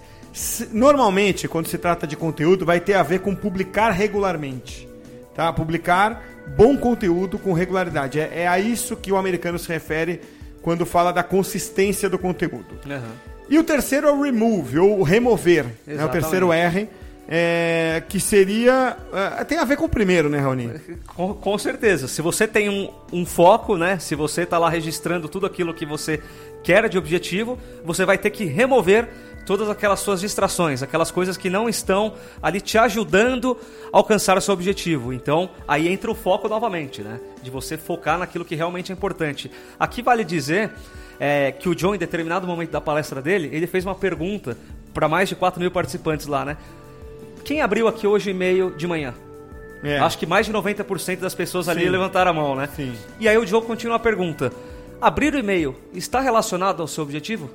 normalmente 0.71 1.47
quando 1.47 1.67
se 1.67 1.77
trata 1.77 2.07
de 2.07 2.15
conteúdo 2.15 2.65
vai 2.65 2.79
ter 2.79 2.95
a 2.95 3.03
ver 3.03 3.19
com 3.19 3.35
publicar 3.35 3.91
regularmente, 3.91 4.87
tá? 5.35 5.53
Publicar 5.53 6.23
bom 6.57 6.75
conteúdo 6.75 7.37
com 7.37 7.53
regularidade. 7.53 8.19
É, 8.19 8.41
é 8.41 8.47
a 8.47 8.57
isso 8.57 8.95
que 8.95 9.11
o 9.11 9.17
americano 9.17 9.59
se 9.59 9.67
refere 9.67 10.21
quando 10.61 10.85
fala 10.85 11.11
da 11.11 11.21
consistência 11.21 12.09
do 12.09 12.17
conteúdo. 12.17 12.79
Aham. 12.89 13.11
E 13.49 13.59
o 13.59 13.63
terceiro 13.63 14.07
é 14.07 14.11
o 14.11 14.21
remove, 14.21 14.79
ou 14.79 14.99
o 14.99 15.03
remover. 15.03 15.65
Né? 15.65 15.71
O 15.85 15.91
Exatamente. 15.91 16.21
terceiro 16.21 16.53
R, 16.53 16.89
é, 17.27 18.03
que 18.07 18.19
seria. 18.19 18.97
é, 19.39 19.43
tem 19.43 19.57
a 19.57 19.65
ver 19.65 19.77
com 19.77 19.85
o 19.85 19.89
primeiro, 19.89 20.29
né, 20.29 20.39
Raoni? 20.39 20.71
Com, 21.07 21.33
com 21.33 21.57
certeza. 21.57 22.07
Se 22.07 22.21
você 22.21 22.47
tem 22.47 22.69
um, 22.69 22.89
um 23.11 23.25
foco, 23.25 23.77
né? 23.77 23.97
Se 23.99 24.15
você 24.15 24.43
está 24.43 24.57
lá 24.57 24.69
registrando 24.69 25.27
tudo 25.29 25.45
aquilo 25.45 25.73
que 25.73 25.85
você 25.85 26.21
quer 26.63 26.87
de 26.89 26.97
objetivo, 26.97 27.57
você 27.83 28.05
vai 28.05 28.17
ter 28.17 28.29
que 28.29 28.45
remover 28.45 29.09
todas 29.45 29.69
aquelas 29.69 29.99
suas 29.99 30.21
distrações, 30.21 30.81
aquelas 30.81 31.11
coisas 31.11 31.35
que 31.35 31.49
não 31.49 31.67
estão 31.67 32.13
ali 32.41 32.61
te 32.61 32.77
ajudando 32.77 33.57
a 33.91 33.97
alcançar 33.97 34.37
o 34.37 34.41
seu 34.41 34.53
objetivo. 34.53 35.11
Então, 35.11 35.49
aí 35.67 35.87
entra 35.87 36.09
o 36.09 36.15
foco 36.15 36.47
novamente, 36.47 37.01
né? 37.01 37.19
De 37.41 37.49
você 37.49 37.77
focar 37.77 38.17
naquilo 38.17 38.45
que 38.45 38.55
realmente 38.55 38.91
é 38.91 38.93
importante. 38.93 39.51
Aqui 39.79 40.01
vale 40.01 40.23
dizer 40.23 40.71
é, 41.19 41.51
que 41.51 41.69
o 41.69 41.75
John, 41.75 41.95
em 41.95 41.97
determinado 41.97 42.47
momento 42.47 42.71
da 42.71 42.81
palestra 42.81 43.21
dele, 43.21 43.49
ele 43.51 43.67
fez 43.67 43.85
uma 43.85 43.95
pergunta 43.95 44.57
para 44.93 45.07
mais 45.07 45.27
de 45.27 45.35
4 45.35 45.59
mil 45.59 45.71
participantes 45.71 46.27
lá, 46.27 46.45
né? 46.45 46.57
Quem 47.43 47.61
abriu 47.61 47.87
aqui 47.87 48.07
hoje 48.07 48.29
o 48.29 48.31
e-mail 48.31 48.71
de 48.71 48.87
manhã? 48.87 49.13
É. 49.83 49.99
Acho 49.99 50.17
que 50.17 50.25
mais 50.25 50.45
de 50.45 50.53
90% 50.53 51.19
das 51.19 51.35
pessoas 51.35 51.67
ali 51.67 51.83
Sim. 51.83 51.89
levantaram 51.89 52.31
a 52.31 52.33
mão, 52.33 52.55
né? 52.55 52.69
Sim. 52.73 52.93
E 53.19 53.27
aí 53.27 53.37
o 53.37 53.45
Joe 53.45 53.61
continua 53.61 53.97
a 53.97 53.99
pergunta: 53.99 54.51
abrir 55.01 55.33
o 55.33 55.37
e-mail 55.37 55.75
está 55.93 56.21
relacionado 56.21 56.81
ao 56.81 56.87
seu 56.87 57.03
objetivo? 57.03 57.49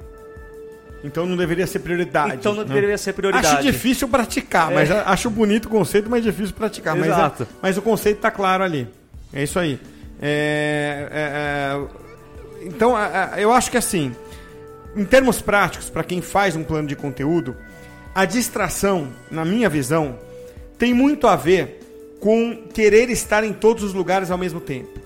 Então 1.02 1.24
não 1.24 1.36
deveria 1.36 1.66
ser 1.66 1.78
prioridade. 1.78 2.34
Então 2.34 2.52
não 2.54 2.64
né? 2.64 2.74
deveria 2.74 2.98
ser 2.98 3.12
prioridade. 3.14 3.46
Acho 3.46 3.62
difícil 3.62 4.08
praticar, 4.08 4.72
É. 4.72 4.74
mas 4.74 4.90
acho 4.90 5.30
bonito 5.30 5.66
o 5.66 5.68
conceito, 5.68 6.10
mas 6.10 6.22
difícil 6.22 6.54
praticar. 6.54 6.94
Mas, 6.96 7.06
é- 7.06 7.10
Exato. 7.10 7.48
mas 7.62 7.78
o 7.78 7.82
conceito 7.82 8.20
tá 8.20 8.30
claro 8.30 8.64
ali. 8.64 8.86
É 9.32 9.42
isso 9.42 9.58
aí. 9.58 9.78
É, 10.20 11.08
é, 11.10 12.64
é, 12.64 12.66
então, 12.66 12.94
eu 13.36 13.52
acho 13.52 13.70
que 13.70 13.76
assim, 13.76 14.14
em 14.96 15.04
termos 15.04 15.40
práticos, 15.40 15.88
para 15.88 16.02
quem 16.02 16.20
faz 16.20 16.56
um 16.56 16.64
plano 16.64 16.88
de 16.88 16.96
conteúdo, 16.96 17.56
a 18.18 18.24
distração, 18.24 19.12
na 19.30 19.44
minha 19.44 19.68
visão, 19.68 20.18
tem 20.76 20.92
muito 20.92 21.28
a 21.28 21.36
ver 21.36 21.78
com 22.18 22.64
querer 22.74 23.08
estar 23.10 23.44
em 23.44 23.52
todos 23.52 23.84
os 23.84 23.94
lugares 23.94 24.32
ao 24.32 24.36
mesmo 24.36 24.60
tempo. 24.60 24.98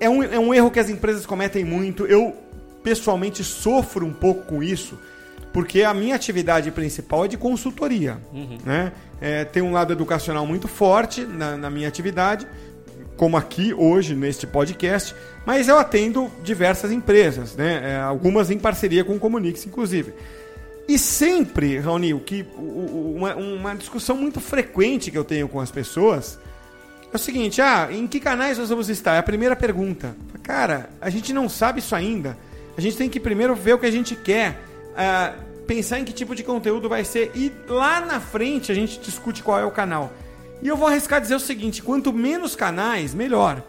É 0.00 0.08
um, 0.08 0.22
é 0.22 0.38
um 0.38 0.54
erro 0.54 0.70
que 0.70 0.80
as 0.80 0.88
empresas 0.88 1.26
cometem 1.26 1.62
muito. 1.62 2.06
Eu, 2.06 2.34
pessoalmente, 2.82 3.44
sofro 3.44 4.06
um 4.06 4.14
pouco 4.14 4.46
com 4.46 4.62
isso, 4.62 4.98
porque 5.52 5.82
a 5.82 5.92
minha 5.92 6.14
atividade 6.14 6.70
principal 6.70 7.26
é 7.26 7.28
de 7.28 7.36
consultoria. 7.36 8.16
Né? 8.64 8.92
É, 9.20 9.44
tem 9.44 9.62
um 9.62 9.70
lado 9.70 9.92
educacional 9.92 10.46
muito 10.46 10.66
forte 10.66 11.20
na, 11.26 11.58
na 11.58 11.68
minha 11.68 11.86
atividade, 11.86 12.46
como 13.14 13.36
aqui 13.36 13.74
hoje 13.74 14.14
neste 14.14 14.46
podcast, 14.46 15.14
mas 15.44 15.68
eu 15.68 15.78
atendo 15.78 16.32
diversas 16.42 16.90
empresas, 16.90 17.54
né? 17.56 17.92
É, 17.92 17.96
algumas 18.00 18.50
em 18.50 18.58
parceria 18.58 19.04
com 19.04 19.16
o 19.16 19.20
Comunix, 19.20 19.66
inclusive. 19.66 20.14
E 20.86 20.98
sempre, 20.98 21.78
Raoni, 21.78 22.12
o 22.12 22.20
que, 22.20 22.46
uma, 22.56 23.34
uma 23.34 23.74
discussão 23.74 24.16
muito 24.16 24.40
frequente 24.40 25.10
que 25.10 25.16
eu 25.16 25.24
tenho 25.24 25.48
com 25.48 25.58
as 25.58 25.70
pessoas 25.70 26.38
é 27.12 27.16
o 27.16 27.18
seguinte: 27.18 27.62
ah, 27.62 27.88
em 27.90 28.06
que 28.06 28.20
canais 28.20 28.58
nós 28.58 28.68
vamos 28.68 28.88
estar? 28.88 29.14
É 29.14 29.18
a 29.18 29.22
primeira 29.22 29.56
pergunta. 29.56 30.14
Cara, 30.42 30.90
a 31.00 31.08
gente 31.08 31.32
não 31.32 31.48
sabe 31.48 31.78
isso 31.78 31.94
ainda. 31.94 32.36
A 32.76 32.80
gente 32.80 32.96
tem 32.96 33.08
que 33.08 33.20
primeiro 33.20 33.54
ver 33.54 33.74
o 33.74 33.78
que 33.78 33.86
a 33.86 33.90
gente 33.90 34.14
quer, 34.16 34.60
ah, 34.96 35.32
pensar 35.66 36.00
em 36.00 36.04
que 36.04 36.12
tipo 36.12 36.34
de 36.34 36.42
conteúdo 36.42 36.88
vai 36.88 37.04
ser 37.04 37.30
e 37.34 37.52
lá 37.68 38.00
na 38.00 38.20
frente 38.20 38.70
a 38.70 38.74
gente 38.74 38.98
discute 39.00 39.42
qual 39.42 39.58
é 39.58 39.64
o 39.64 39.70
canal. 39.70 40.12
E 40.60 40.68
eu 40.68 40.76
vou 40.76 40.88
arriscar 40.88 41.20
dizer 41.20 41.34
o 41.34 41.40
seguinte: 41.40 41.82
quanto 41.82 42.12
menos 42.12 42.54
canais, 42.54 43.14
melhor. 43.14 43.62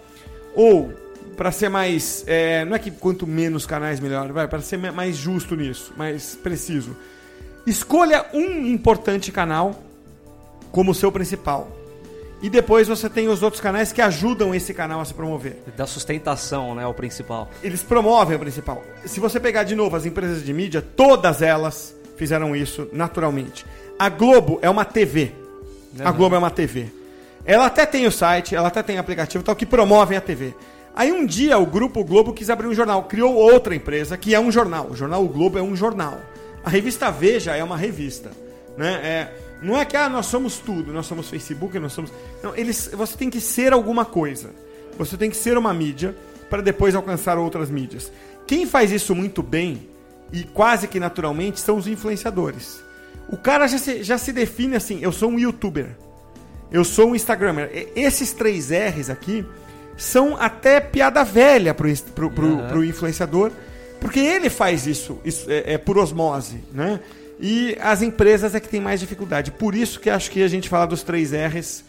Ou, 0.54 0.94
para 1.36 1.51
ser 1.51 1.70
mais. 1.70 2.24
é, 2.27 2.65
não 2.65 2.75
é 2.75 2.80
que 2.80 2.92
quanto 2.92 3.27
menos 3.27 3.65
canais, 3.65 4.00
melhor, 4.00 4.32
vai, 4.32 4.48
para 4.48 4.62
ser 4.62 4.77
mais 4.77 5.15
justo 5.15 5.56
nisso, 5.56 5.94
mais 5.98 6.36
preciso. 6.36 6.96
Escolha 7.65 8.25
um 8.34 8.68
importante 8.68 9.32
canal 9.32 9.84
como 10.72 10.94
seu 10.94 11.12
principal. 11.12 11.68
E 12.42 12.50
depois 12.50 12.88
você 12.88 13.10
tem 13.10 13.27
os 13.27 13.42
outros 13.42 13.62
canais 13.62 13.92
que 13.92 14.01
ajudam 14.01 14.54
esse 14.54 14.74
canal 14.74 15.00
a 15.00 15.06
se 15.06 15.13
promover. 15.13 15.63
Da 15.75 15.88
sustentação, 15.88 16.75
né? 16.75 16.86
O 16.86 16.94
principal. 16.94 17.50
Eles 17.63 17.82
promovem 17.82 18.36
o 18.36 18.39
principal. 18.39 18.84
Se 19.06 19.20
você 19.20 19.39
pegar 19.39 19.63
de 19.63 19.74
novo 19.74 19.96
as 19.96 20.06
empresas 20.06 20.44
de 20.44 20.54
mídia, 20.54 20.82
todas 20.82 21.42
elas 21.42 21.96
fizeram 22.18 22.56
isso 22.56 22.88
naturalmente. 22.92 23.65
A 23.98 24.10
Globo 24.10 24.60
é 24.62 24.70
uma 24.70 24.86
TV. 24.86 25.32
A 26.04 26.12
Globo 26.12 26.36
é 26.36 26.38
uma 26.38 26.51
TV. 26.51 26.92
Ela 27.46 27.68
até 27.68 27.86
tem 27.86 28.06
o 28.06 28.12
site, 28.12 28.56
ela 28.56 28.68
até 28.68 28.84
tem 28.84 28.98
aplicativo 28.98 29.44
tal 29.44 29.56
que 29.56 29.65
promovem 29.65 30.18
a 30.18 30.22
TV. 30.22 30.54
Aí 30.96 31.12
um 31.12 31.25
dia 31.25 31.58
o 31.58 31.66
grupo 31.66 32.04
Globo 32.04 32.34
quis 32.34 32.50
abrir 32.50 32.68
um 32.68 32.74
jornal, 32.74 33.04
criou 33.04 33.34
outra 33.36 33.75
empresa 33.75 34.18
que 34.18 34.34
é 34.34 34.40
um 34.40 34.52
jornal. 34.52 34.88
O 34.92 34.96
jornal 34.96 35.24
o 35.24 35.28
Globo 35.28 35.58
é 35.58 35.62
um 35.62 35.75
jornal. 35.75 36.20
A 36.64 36.70
revista 36.70 37.12
Veja 37.12 37.56
é 37.56 37.64
uma 37.64 37.75
revista, 37.78 38.32
né? 38.78 38.94
É, 39.04 39.34
não 39.62 39.78
é 39.78 39.86
que 39.86 39.96
ah, 39.98 40.08
nós 40.10 40.25
somos 40.28 40.58
tudo, 40.58 40.94
nós 40.94 41.06
somos 41.06 41.30
Facebook, 41.30 41.78
nós 41.80 41.92
somos. 41.94 42.12
Não, 42.42 42.56
eles, 42.56 42.90
você 42.94 43.18
tem 43.18 43.30
que 43.30 43.42
ser 43.42 43.74
alguma 43.74 44.06
coisa. 44.06 44.50
Você 44.98 45.18
tem 45.18 45.30
que 45.30 45.36
ser 45.36 45.58
uma 45.58 45.74
mídia 45.74 46.16
para 46.50 46.62
depois 46.62 46.96
alcançar 46.96 47.38
outras 47.38 47.70
mídias. 47.70 48.12
Quem 48.48 48.66
faz 48.66 48.92
isso 48.92 49.14
muito 49.14 49.44
bem 49.44 49.90
e 50.32 50.44
quase 50.44 50.88
que 50.88 51.00
naturalmente 51.00 51.60
são 51.60 51.78
os 51.78 51.88
influenciadores. 51.88 52.82
O 53.30 53.36
cara 53.38 53.68
já 53.68 53.78
se, 53.78 54.04
já 54.04 54.18
se 54.18 54.32
define 54.32 54.75
assim: 54.75 55.00
eu 55.02 55.12
sou 55.12 55.30
um 55.30 55.38
youtuber, 55.40 55.90
eu 56.72 56.84
sou 56.86 57.10
um 57.10 57.16
Instagrammer. 57.16 57.70
E- 57.74 58.00
Esses 58.02 58.32
três 58.32 58.70
R's 58.70 59.10
aqui 59.10 59.46
são 59.98 60.36
até 60.38 60.80
piada 60.80 61.24
velha 61.24 61.74
pro, 61.74 61.94
pro, 62.14 62.32
pro, 62.32 62.48
Aham. 62.48 62.68
pro 62.68 62.84
influenciador, 62.84 63.52
porque 64.00 64.20
ele 64.20 64.50
faz 64.50 64.86
isso, 64.86 65.20
isso 65.24 65.50
é, 65.50 65.74
é 65.74 65.78
por 65.78 65.98
osmose, 65.98 66.64
né? 66.72 67.00
E 67.40 67.78
as 67.82 68.02
empresas 68.02 68.56
é 68.56 68.60
que 68.60 68.70
tem 68.70 68.80
mais 68.80 69.00
dificuldade. 69.00 69.52
Por 69.52 69.75
isso 69.75 70.00
que 70.00 70.10
acho 70.10 70.32
que 70.32 70.42
a 70.42 70.48
gente 70.48 70.70
falar 70.70 70.86
dos 70.86 71.04
três 71.04 71.32
R's 71.32 71.84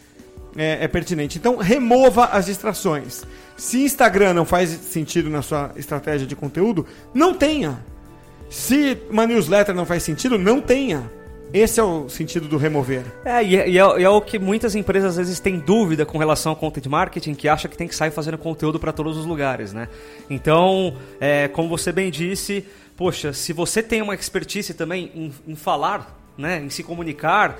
é, 0.57 0.83
é 0.83 0.87
pertinente. 0.87 1.37
Então, 1.37 1.57
remova 1.57 2.25
as 2.25 2.47
distrações. 2.47 3.23
Se 3.55 3.83
Instagram 3.83 4.33
não 4.33 4.45
faz 4.45 4.69
sentido 4.69 5.29
na 5.29 5.41
sua 5.41 5.71
estratégia 5.75 6.27
de 6.27 6.35
conteúdo, 6.35 6.85
não 7.13 7.33
tenha. 7.33 7.79
Se 8.49 8.97
uma 9.09 9.25
newsletter 9.25 9.73
não 9.73 9.85
faz 9.85 10.03
sentido, 10.03 10.37
não 10.37 10.59
tenha. 10.59 11.09
Esse 11.53 11.79
é 11.79 11.83
o 11.83 12.09
sentido 12.09 12.47
do 12.47 12.57
remover. 12.57 13.03
É, 13.23 13.43
e 13.43 13.55
é, 13.55 13.69
e 13.69 13.77
é- 13.77 14.03
é 14.03 14.09
o 14.09 14.21
que 14.21 14.37
muitas 14.37 14.75
empresas 14.75 15.11
às 15.11 15.17
vezes 15.17 15.39
têm 15.39 15.59
dúvida 15.59 16.05
com 16.05 16.17
relação 16.17 16.51
ao 16.51 16.55
content 16.55 16.85
marketing, 16.87 17.33
que 17.33 17.47
acha 17.47 17.67
que 17.67 17.77
tem 17.77 17.87
que 17.87 17.95
sair 17.95 18.11
fazendo 18.11 18.37
conteúdo 18.37 18.79
para 18.79 18.91
todos 18.91 19.17
os 19.17 19.25
lugares, 19.25 19.71
né? 19.73 19.87
Então, 20.29 20.95
é, 21.19 21.47
como 21.47 21.69
você 21.69 21.91
bem 21.91 22.11
disse, 22.11 22.65
poxa, 22.95 23.31
se 23.33 23.53
você 23.53 23.81
tem 23.81 24.01
uma 24.01 24.13
expertise 24.13 24.73
também 24.73 25.11
em, 25.15 25.33
em 25.51 25.55
falar, 25.55 26.15
né, 26.37 26.59
em 26.59 26.69
se 26.69 26.83
comunicar, 26.83 27.57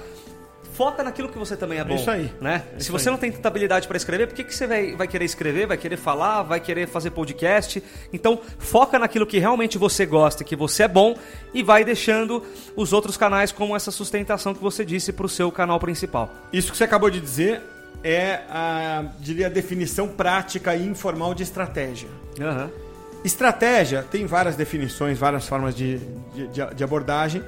foca 0.74 1.04
naquilo 1.04 1.28
que 1.30 1.38
você 1.40 1.58
também 1.58 1.80
é 1.80 1.84
bom. 1.84 1.96
Isso 1.96 2.10
aí. 2.12 2.32
Né? 2.40 2.64
Isso 2.78 2.86
Se 2.86 2.92
você 2.92 3.10
aí. 3.10 3.14
não 3.14 3.20
tem 3.20 3.32
tanta 3.32 3.48
habilidade 3.48 3.88
para 3.88 3.98
escrever, 3.98 4.28
por 4.28 4.36
que, 4.36 4.44
que 4.44 4.54
você 4.54 4.68
vai, 4.68 4.96
vai 4.96 5.08
querer 5.08 5.26
escrever, 5.26 5.66
vai 5.66 5.78
querer 5.78 5.98
falar, 5.98 6.44
vai 6.44 6.60
querer 6.60 6.88
fazer 6.88 7.10
podcast? 7.12 7.82
Então, 8.14 8.40
foca 8.60 9.00
naquilo 9.00 9.26
que 9.26 9.40
realmente 9.40 9.78
você 9.78 10.06
gosta, 10.06 10.44
que 10.44 10.56
você 10.56 10.84
é 10.84 10.88
bom 10.88 11.16
e 11.54 11.64
vai 11.64 11.84
deixando 11.84 12.44
os 12.76 12.94
outros 12.94 13.18
canais 13.18 13.52
como 13.52 13.76
essa 13.76 13.90
sustentação 13.92 14.54
que 14.54 14.62
você 14.62 14.86
disse 14.86 15.12
para 15.12 15.26
o 15.26 15.30
seu 15.30 15.52
canal 15.52 15.80
principal. 15.80 16.30
Isso 16.54 16.72
que 16.72 16.78
você 16.78 16.84
acabou 16.84 17.10
de 17.10 17.20
dizer 17.20 17.62
é 18.04 18.42
a, 18.50 19.06
diria, 19.20 19.48
a 19.48 19.50
definição 19.50 20.08
prática 20.08 20.76
e 20.76 20.86
informal 20.86 21.34
de 21.34 21.42
estratégia. 21.42 22.08
Aham. 22.40 22.70
Estratégia 23.26 24.04
tem 24.10 24.28
várias 24.28 24.56
definições, 24.56 25.18
várias 25.18 25.48
formas 25.48 25.76
de, 25.76 25.98
de- 25.98 26.76
de 26.76 26.84
abordagem, 26.84 27.44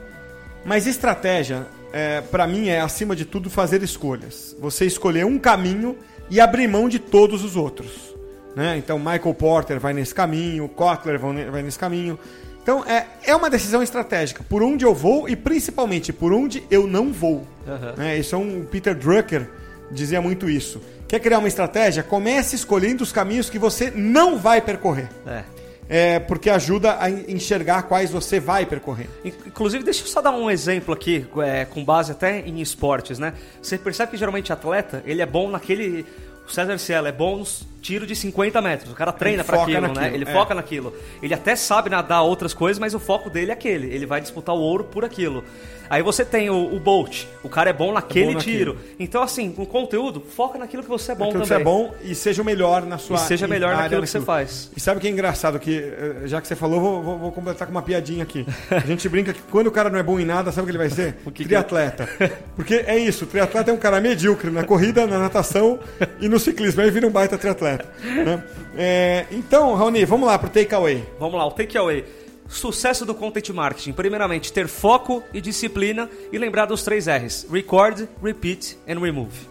mas 0.65 0.87
estratégia, 0.87 1.67
é, 1.91 2.21
para 2.21 2.45
mim, 2.47 2.67
é 2.67 2.79
acima 2.81 3.15
de 3.15 3.25
tudo 3.25 3.49
fazer 3.49 3.81
escolhas. 3.83 4.55
Você 4.59 4.85
escolher 4.85 5.25
um 5.25 5.39
caminho 5.39 5.97
e 6.29 6.39
abrir 6.39 6.67
mão 6.67 6.87
de 6.87 6.99
todos 6.99 7.43
os 7.43 7.55
outros. 7.55 8.15
Né? 8.55 8.77
Então, 8.77 8.99
Michael 8.99 9.33
Porter 9.33 9.79
vai 9.79 9.93
nesse 9.93 10.13
caminho, 10.13 10.67
Kotler 10.67 11.19
vai 11.19 11.61
nesse 11.61 11.79
caminho. 11.79 12.19
Então, 12.61 12.85
é, 12.85 13.07
é 13.23 13.35
uma 13.35 13.49
decisão 13.49 13.81
estratégica. 13.81 14.43
Por 14.47 14.61
onde 14.61 14.85
eu 14.85 14.93
vou 14.93 15.27
e, 15.27 15.35
principalmente, 15.35 16.13
por 16.13 16.33
onde 16.33 16.63
eu 16.69 16.85
não 16.85 17.11
vou. 17.11 17.47
Aham. 17.67 17.93
Né? 17.97 18.17
Isso 18.17 18.35
é 18.35 18.37
um 18.37 18.65
Peter 18.65 18.95
Drucker 18.95 19.49
dizia 19.91 20.21
muito 20.21 20.49
isso. 20.49 20.81
Quer 21.07 21.19
criar 21.19 21.39
uma 21.39 21.47
estratégia? 21.47 22.03
Comece 22.03 22.55
escolhendo 22.55 23.03
os 23.03 23.11
caminhos 23.11 23.49
que 23.49 23.57
você 23.57 23.91
não 23.91 24.37
vai 24.37 24.61
percorrer. 24.61 25.09
É. 25.25 25.43
É, 25.91 26.19
porque 26.19 26.51
ajuda 26.51 26.97
a 27.01 27.09
en- 27.09 27.25
enxergar 27.29 27.83
quais 27.83 28.11
você 28.11 28.39
vai 28.39 28.63
percorrer. 28.65 29.09
In- 29.25 29.33
Inclusive, 29.47 29.83
deixa 29.83 30.03
eu 30.03 30.07
só 30.07 30.21
dar 30.21 30.29
um 30.31 30.49
exemplo 30.49 30.93
aqui, 30.93 31.25
é, 31.43 31.65
com 31.65 31.83
base 31.83 32.11
até 32.11 32.41
em 32.41 32.61
esportes, 32.61 33.17
né? 33.17 33.33
Você 33.59 33.75
percebe 33.77 34.11
que 34.11 34.17
geralmente 34.17 34.53
atleta, 34.53 35.01
ele 35.05 35.21
é 35.21 35.25
bom 35.25 35.49
naquele... 35.49 36.05
O 36.47 36.51
César 36.51 36.77
Cielo 36.79 37.07
é 37.07 37.11
bom 37.11 37.37
nos 37.37 37.63
tiros 37.81 38.07
de 38.07 38.15
50 38.15 38.61
metros. 38.61 38.91
O 38.91 38.95
cara 38.95 39.11
treina 39.11 39.43
pra 39.43 39.57
foca 39.57 39.71
aquilo, 39.71 39.87
né? 39.87 39.93
naquilo, 39.93 40.15
Ele 40.15 40.23
é. 40.29 40.33
foca 40.33 40.53
naquilo. 40.55 40.93
Ele 41.21 41.33
até 41.33 41.55
sabe 41.55 41.89
nadar 41.89 42.21
outras 42.21 42.53
coisas, 42.53 42.79
mas 42.79 42.93
o 42.93 42.99
foco 42.99 43.29
dele 43.29 43.51
é 43.51 43.53
aquele. 43.53 43.87
Ele 43.93 44.05
vai 44.05 44.21
disputar 44.21 44.55
o 44.55 44.59
ouro 44.59 44.83
por 44.85 45.03
aquilo. 45.05 45.43
Aí 45.89 46.03
você 46.03 46.23
tem 46.23 46.51
o, 46.51 46.75
o 46.75 46.79
Bolt. 46.79 47.23
O 47.41 47.49
cara 47.49 47.71
é 47.71 47.73
bom 47.73 47.91
naquele 47.91 48.35
naquilo. 48.35 48.75
tiro. 48.75 48.77
Então, 48.99 49.23
assim, 49.23 49.51
com 49.51 49.65
conteúdo, 49.65 50.21
foca 50.21 50.59
naquilo 50.59 50.83
que 50.83 50.89
você 50.89 51.13
é 51.13 51.15
bom 51.15 51.29
Aquilo 51.29 51.41
que 51.41 51.49
também. 51.49 51.63
você 51.63 51.69
é 51.69 51.73
bom 51.73 51.95
e 52.03 52.13
seja 52.13 52.43
o 52.43 52.45
melhor 52.45 52.85
na 52.85 52.99
sua 52.99 53.15
E 53.15 53.19
seja 53.21 53.47
melhor 53.47 53.69
área 53.71 53.83
naquilo 53.83 54.01
que 54.03 54.07
você 54.07 54.19
naquilo. 54.19 54.35
faz. 54.37 54.69
E 54.77 54.79
sabe 54.79 54.99
o 54.99 55.01
que 55.01 55.07
é 55.07 55.09
engraçado? 55.09 55.57
Que, 55.59 55.79
eh, 55.79 56.21
já 56.25 56.39
que 56.39 56.47
você 56.47 56.55
falou, 56.55 56.79
vou, 56.79 57.01
vou, 57.01 57.17
vou 57.17 57.31
completar 57.31 57.65
com 57.67 57.71
uma 57.71 57.81
piadinha 57.81 58.21
aqui. 58.21 58.45
A 58.69 58.81
gente 58.81 59.09
brinca 59.09 59.33
que 59.33 59.41
quando 59.49 59.65
o 59.65 59.71
cara 59.71 59.89
não 59.89 59.97
é 59.97 60.03
bom 60.03 60.19
em 60.19 60.25
nada, 60.25 60.51
sabe 60.51 60.61
o 60.61 60.65
que 60.65 60.71
ele 60.71 60.77
vai 60.77 60.91
ser? 60.91 61.15
O 61.25 61.31
que 61.31 61.41
que 61.41 61.49
triatleta. 61.49 62.07
Porque 62.55 62.83
é 62.85 62.95
isso, 62.97 63.23
o 63.25 63.27
triatleta 63.27 63.71
é 63.71 63.73
um 63.73 63.77
cara 63.77 63.99
medíocre 63.99 64.51
na 64.51 64.63
corrida, 64.63 65.07
na 65.07 65.17
natação 65.17 65.79
e 66.21 66.29
no 66.29 66.37
ciclismo. 66.39 66.81
Aí 66.83 66.91
vira 66.91 67.07
um 67.07 67.11
baita 67.11 67.35
triatleta. 67.35 67.68
Né? 68.03 68.43
É, 68.75 69.25
então, 69.31 69.73
Raoni, 69.75 70.05
vamos 70.05 70.27
lá 70.27 70.37
pro 70.37 70.49
takeaway. 70.49 71.03
Vamos 71.19 71.35
lá, 71.37 71.45
o 71.45 71.51
takeaway. 71.51 72.05
Sucesso 72.47 73.05
do 73.05 73.13
content 73.13 73.49
marketing. 73.49 73.93
Primeiramente, 73.93 74.51
ter 74.51 74.67
foco 74.67 75.23
e 75.33 75.39
disciplina 75.39 76.09
e 76.31 76.37
lembrar 76.37 76.65
dos 76.65 76.83
três 76.83 77.07
R's: 77.07 77.45
record, 77.51 78.07
repeat 78.23 78.77
and 78.87 78.99
remove. 78.99 79.47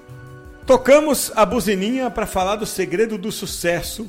Tocamos 0.66 1.32
a 1.34 1.46
buzininha 1.46 2.10
para 2.10 2.26
falar 2.26 2.56
do 2.56 2.66
segredo 2.66 3.16
do 3.16 3.32
sucesso, 3.32 4.06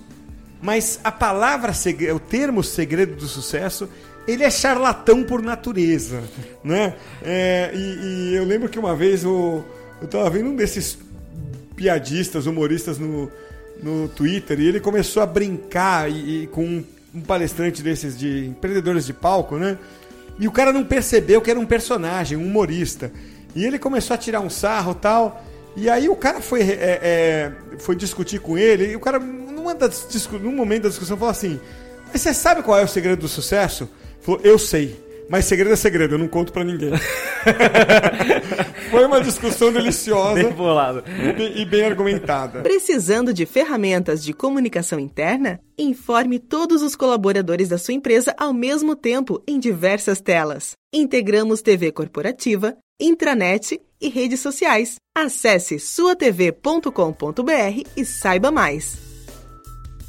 mas 0.61 0.99
a 1.03 1.11
palavra 1.11 1.71
segredo, 1.71 2.15
o 2.15 2.19
termo 2.19 2.63
segredo 2.63 3.15
do 3.15 3.27
sucesso, 3.27 3.87
ele 4.27 4.43
é 4.43 4.49
charlatão 4.49 5.23
por 5.23 5.41
natureza, 5.41 6.21
né? 6.63 6.95
É, 7.23 7.71
e, 7.73 8.31
e 8.31 8.35
eu 8.35 8.43
lembro 8.43 8.67
que 8.67 8.77
uma 8.77 8.95
vez 8.95 9.23
o, 9.23 9.63
eu 10.01 10.07
tava 10.07 10.29
vendo 10.29 10.49
um 10.49 10.55
desses 10.55 10.97
piadistas, 11.75 12.45
humoristas 12.45 12.99
no, 12.99 13.31
no 13.81 14.07
Twitter 14.07 14.59
e 14.59 14.67
ele 14.67 14.79
começou 14.79 15.23
a 15.23 15.25
brincar 15.25 16.09
e, 16.09 16.43
e 16.43 16.47
com 16.47 16.63
um, 16.63 16.83
um 17.15 17.21
palestrante 17.21 17.81
desses 17.81 18.17
de 18.17 18.47
empreendedores 18.47 19.05
de 19.05 19.13
palco, 19.13 19.57
né? 19.57 19.77
E 20.39 20.47
o 20.47 20.51
cara 20.51 20.71
não 20.71 20.83
percebeu 20.85 21.41
que 21.41 21.51
era 21.51 21.59
um 21.59 21.65
personagem, 21.65 22.37
um 22.37 22.45
humorista. 22.45 23.11
E 23.55 23.65
ele 23.65 23.77
começou 23.77 24.13
a 24.13 24.17
tirar 24.17 24.39
um 24.39 24.49
sarro 24.49 24.93
tal. 24.93 25.43
E 25.75 25.89
aí 25.89 26.07
o 26.07 26.15
cara 26.15 26.39
foi, 26.39 26.61
é, 26.61 26.99
é, 27.01 27.51
foi 27.79 27.95
discutir 27.95 28.39
com 28.39 28.57
ele. 28.57 28.91
E 28.91 28.95
o 28.95 28.99
cara, 28.99 29.19
numa 29.19 29.75
das 29.75 30.07
num 30.41 30.53
momento 30.53 30.83
da 30.83 30.89
discussão, 30.89 31.17
falou 31.17 31.31
assim: 31.31 31.59
Mas 32.11 32.21
você 32.21 32.33
sabe 32.33 32.63
qual 32.63 32.79
é 32.79 32.83
o 32.83 32.87
segredo 32.87 33.19
do 33.19 33.27
sucesso? 33.27 33.89
Falou: 34.21 34.39
Eu 34.43 34.57
sei. 34.57 35.08
Mas 35.29 35.45
segredo 35.45 35.73
é 35.73 35.75
segredo, 35.75 36.15
eu 36.15 36.19
não 36.19 36.27
conto 36.27 36.51
pra 36.51 36.63
ninguém. 36.63 36.91
foi 38.89 39.05
uma 39.05 39.21
discussão 39.21 39.71
deliciosa 39.71 40.39
e 40.41 41.33
bem- 41.33 41.57
e 41.61 41.65
bem 41.65 41.83
argumentada. 41.85 42.61
Precisando 42.61 43.33
de 43.33 43.45
ferramentas 43.45 44.23
de 44.23 44.33
comunicação 44.33 44.99
interna? 44.99 45.59
Informe 45.77 46.39
todos 46.39 46.81
os 46.81 46.95
colaboradores 46.95 47.69
da 47.69 47.77
sua 47.77 47.93
empresa 47.93 48.33
ao 48.37 48.53
mesmo 48.53 48.95
tempo 48.95 49.41
em 49.47 49.59
diversas 49.59 50.19
telas. 50.19 50.71
Integramos 50.93 51.61
TV 51.61 51.91
corporativa, 51.91 52.75
intranet 52.99 53.79
e 54.01 54.09
redes 54.09 54.39
sociais. 54.39 54.95
Acesse 55.15 55.79
suatv.com.br 55.79 57.83
e 57.95 58.05
saiba 58.05 58.51
mais. 58.51 58.97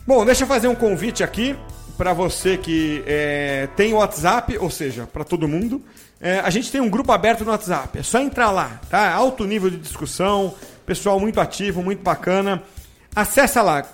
Bom, 0.06 0.24
deixa 0.24 0.44
eu 0.44 0.48
fazer 0.48 0.68
um 0.68 0.74
convite 0.74 1.22
aqui 1.22 1.54
para 2.00 2.14
você 2.14 2.56
que 2.56 3.04
é, 3.06 3.68
tem 3.76 3.92
o 3.92 3.98
WhatsApp, 3.98 4.56
ou 4.56 4.70
seja, 4.70 5.06
para 5.06 5.22
todo 5.22 5.46
mundo. 5.46 5.84
É, 6.18 6.40
a 6.40 6.48
gente 6.48 6.72
tem 6.72 6.80
um 6.80 6.88
grupo 6.88 7.12
aberto 7.12 7.44
no 7.44 7.50
WhatsApp, 7.50 7.98
é 7.98 8.02
só 8.02 8.18
entrar 8.18 8.50
lá, 8.50 8.80
tá? 8.88 9.12
Alto 9.12 9.44
nível 9.44 9.68
de 9.68 9.76
discussão, 9.76 10.54
pessoal 10.86 11.20
muito 11.20 11.38
ativo, 11.38 11.82
muito 11.82 12.02
bacana. 12.02 12.62
Acessa 13.14 13.60
lá 13.60 13.86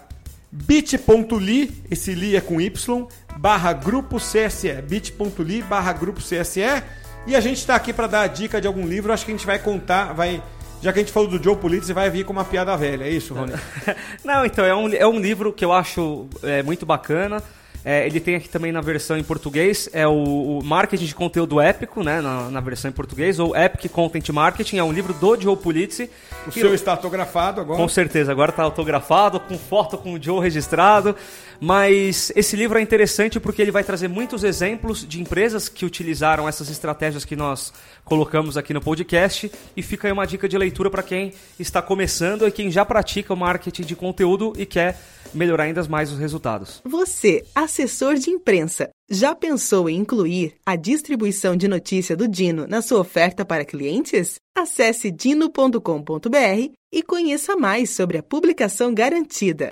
bit.ly, 0.53 1.83
esse 1.90 2.14
li 2.14 2.37
é 2.37 2.40
com 2.40 2.61
Y, 2.61 3.09
barra 3.38 3.73
grupo 3.73 4.19
CSE, 4.19 4.81
bit.ly 4.83 5.62
barra 5.62 5.92
grupo 5.92 6.21
CSE. 6.21 6.85
E 7.27 7.35
a 7.35 7.40
gente 7.40 7.59
está 7.59 7.75
aqui 7.75 7.92
para 7.92 8.07
dar 8.07 8.21
a 8.21 8.29
dica 8.29 8.61
de 8.61 8.69
algum 8.69 8.87
livro, 8.87 9.12
acho 9.12 9.25
que 9.25 9.33
a 9.33 9.37
gente 9.37 9.47
vai 9.47 9.59
contar, 9.59 10.12
vai... 10.12 10.40
Já 10.81 10.92
que 10.92 11.01
a 11.01 11.03
gente 11.03 11.12
falou 11.12 11.29
do 11.29 11.42
Joe 11.42 11.57
Pulitzer, 11.57 11.92
vai 11.92 12.09
vir 12.09 12.25
com 12.25 12.33
uma 12.33 12.45
piada 12.45 12.77
velha, 12.77 13.03
é 13.03 13.11
isso, 13.11 13.35
Rony? 13.35 13.55
Não, 14.23 14.47
então, 14.47 14.64
é 14.64 14.75
um, 14.77 14.95
é 14.95 15.07
um 15.09 15.19
livro 15.19 15.53
que 15.53 15.64
eu 15.64 15.73
acho 15.73 16.29
é, 16.45 16.62
muito 16.62 16.87
bacana. 16.87 17.42
É, 17.88 18.05
ele 18.05 18.18
tem 18.18 18.35
aqui 18.35 18.49
também 18.49 18.72
na 18.72 18.81
versão 18.81 19.16
em 19.16 19.22
português, 19.22 19.88
é 19.92 20.05
o, 20.09 20.59
o 20.59 20.64
Marketing 20.64 21.05
de 21.05 21.14
Conteúdo 21.14 21.61
Épico, 21.61 22.03
né, 22.03 22.20
na, 22.20 22.51
na 22.51 22.59
versão 22.59 22.88
em 22.88 22.92
português, 22.92 23.38
ou 23.38 23.57
Epic 23.57 23.88
Content 23.92 24.29
Marketing, 24.31 24.79
é 24.79 24.83
um 24.83 24.90
livro 24.90 25.14
do 25.14 25.40
Joe 25.40 25.57
Pulizzi. 25.57 26.11
O 26.44 26.51
que- 26.51 26.59
seu 26.59 26.75
está 26.75 26.90
autografado 26.90 27.61
agora. 27.61 27.79
Com 27.81 27.87
certeza, 27.88 28.33
agora 28.33 28.51
está 28.51 28.64
autografado, 28.64 29.38
com 29.38 29.57
foto 29.57 29.96
com 29.96 30.14
o 30.14 30.20
Joe 30.20 30.40
registrado. 30.42 31.14
Mas 31.61 32.31
esse 32.37 32.55
livro 32.57 32.79
é 32.79 32.83
interessante 32.83 33.40
porque 33.40 33.62
ele 33.62 33.70
vai 33.70 33.83
trazer 33.85 34.09
muitos 34.09 34.44
exemplos 34.44 35.07
de 35.09 35.20
empresas 35.22 35.68
que 35.68 35.87
utilizaram 35.87 36.46
essas 36.49 36.68
estratégias 36.68 37.25
que 37.25 37.35
nós 37.35 37.72
colocamos 38.05 38.57
aqui 38.57 38.75
no 38.75 38.81
podcast. 38.81 39.51
E 39.77 39.83
fica 39.83 40.09
aí 40.09 40.12
uma 40.12 40.27
dica 40.27 40.49
de 40.49 40.59
leitura 40.59 40.90
para 40.90 41.03
quem 41.03 41.33
está 41.59 41.81
começando 41.81 42.46
e 42.46 42.51
quem 42.51 42.70
já 42.70 42.85
pratica 42.85 43.33
o 43.33 43.37
marketing 43.37 43.83
de 43.83 43.96
conteúdo 43.96 44.53
e 44.59 44.66
quer 44.66 44.99
melhorar 45.35 45.64
ainda 45.64 45.83
mais 45.88 46.12
os 46.12 46.18
resultados. 46.18 46.81
Você, 46.85 47.44
assessor 47.77 48.15
de 48.15 48.31
imprensa, 48.31 48.89
já 49.09 49.35
pensou 49.35 49.89
em 49.91 49.97
incluir 49.99 50.55
a 50.65 50.77
distribuição 50.77 51.55
de 51.55 51.69
notícia 51.69 52.17
do 52.17 52.27
Dino 52.27 52.67
na 52.67 52.81
sua 52.81 53.01
oferta 53.01 53.45
para 53.45 53.67
clientes? 53.67 54.37
Acesse 54.57 55.11
dino.com.br 55.11 56.73
e 56.91 57.03
conheça 57.03 57.55
mais 57.55 57.91
sobre 57.91 58.17
a 58.17 58.23
publicação 58.23 58.95
garantida. 58.95 59.71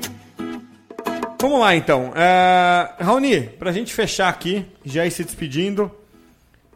Vamos 1.40 1.60
lá 1.60 1.74
então. 1.74 2.12
É... 2.14 2.94
Raoni, 3.02 3.40
pra 3.40 3.72
gente 3.72 3.94
fechar 3.94 4.28
aqui, 4.28 4.66
já 4.84 5.06
ir 5.06 5.10
se 5.10 5.24
despedindo. 5.24 5.90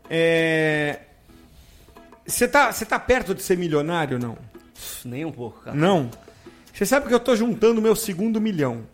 é, 0.08 1.00
Você 2.26 2.48
tá, 2.48 2.72
você 2.72 2.86
tá 2.86 2.98
perto 2.98 3.34
de 3.34 3.42
ser 3.42 3.58
milionário 3.58 4.16
ou 4.16 4.22
não? 4.22 4.38
Nem 5.04 5.26
um 5.26 5.32
pouco, 5.32 5.60
cara. 5.60 5.76
Não. 5.76 6.10
Você 6.72 6.86
sabe 6.86 7.06
que 7.06 7.12
eu 7.12 7.20
tô 7.20 7.36
juntando 7.36 7.82
meu 7.82 7.94
segundo 7.94 8.40
milhão. 8.40 8.86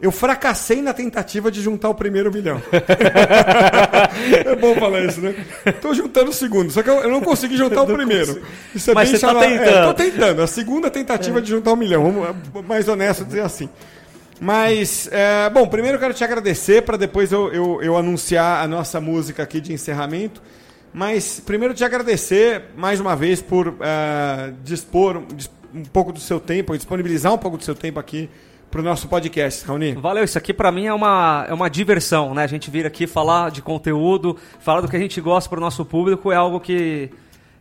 Eu 0.00 0.10
fracassei 0.10 0.82
na 0.82 0.92
tentativa 0.92 1.50
de 1.50 1.62
juntar 1.62 1.88
o 1.88 1.94
primeiro 1.94 2.30
milhão. 2.30 2.60
é 4.44 4.56
bom 4.56 4.74
falar 4.74 5.02
isso, 5.04 5.20
né? 5.20 5.34
Tô 5.80 5.94
juntando 5.94 6.30
o 6.30 6.32
segundo, 6.32 6.70
só 6.70 6.82
que 6.82 6.90
eu, 6.90 6.94
eu 6.96 7.10
não 7.10 7.20
consegui 7.20 7.56
juntar 7.56 7.82
o 7.82 7.86
primeiro. 7.86 8.42
Isso 8.74 8.90
é 8.90 8.94
Mas 8.94 9.10
bem 9.10 9.18
você 9.18 9.26
tá 9.26 9.32
chamado- 9.32 9.48
tentando. 9.48 9.68
É, 9.68 9.86
tô 9.86 9.94
tentando. 9.94 10.42
A 10.42 10.46
segunda 10.46 10.90
tentativa 10.90 11.40
de 11.40 11.48
juntar 11.50 11.72
um 11.72 11.76
milhão. 11.76 12.02
Vamos 12.10 12.28
é 12.28 12.62
mais 12.68 12.88
honesto 12.88 13.24
dizer 13.24 13.40
assim. 13.42 13.68
Mas, 14.40 15.08
é, 15.12 15.48
bom, 15.50 15.66
primeiro 15.68 15.96
eu 15.96 16.00
quero 16.00 16.12
te 16.12 16.24
agradecer 16.24 16.82
para 16.82 16.96
depois 16.96 17.30
eu, 17.32 17.52
eu, 17.52 17.80
eu 17.82 17.96
anunciar 17.96 18.62
a 18.62 18.68
nossa 18.68 19.00
música 19.00 19.42
aqui 19.42 19.60
de 19.60 19.72
encerramento. 19.72 20.42
Mas 20.92 21.40
primeiro 21.40 21.72
te 21.72 21.84
agradecer 21.84 22.64
mais 22.76 23.00
uma 23.00 23.16
vez 23.16 23.40
por 23.40 23.74
é, 23.80 24.52
dispor 24.64 25.22
dis- 25.34 25.50
um 25.74 25.82
pouco 25.84 26.12
do 26.12 26.20
seu 26.20 26.38
tempo, 26.38 26.76
disponibilizar 26.76 27.32
um 27.32 27.38
pouco 27.38 27.56
do 27.56 27.64
seu 27.64 27.74
tempo 27.74 27.98
aqui 27.98 28.28
para 28.74 28.80
o 28.80 28.84
nosso 28.84 29.06
podcast, 29.06 29.64
Raoni. 29.64 29.92
Valeu, 29.92 30.24
isso 30.24 30.36
aqui 30.36 30.52
pra 30.52 30.72
mim 30.72 30.86
é 30.86 30.92
uma, 30.92 31.46
é 31.48 31.54
uma 31.54 31.70
diversão, 31.70 32.34
né? 32.34 32.42
A 32.42 32.46
gente 32.48 32.72
vir 32.72 32.84
aqui 32.84 33.06
falar 33.06 33.52
de 33.52 33.62
conteúdo, 33.62 34.36
falar 34.58 34.80
do 34.80 34.88
que 34.88 34.96
a 34.96 34.98
gente 34.98 35.20
gosta 35.20 35.48
pro 35.48 35.60
nosso 35.60 35.84
público 35.84 36.32
é 36.32 36.34
algo 36.34 36.58
que 36.58 37.08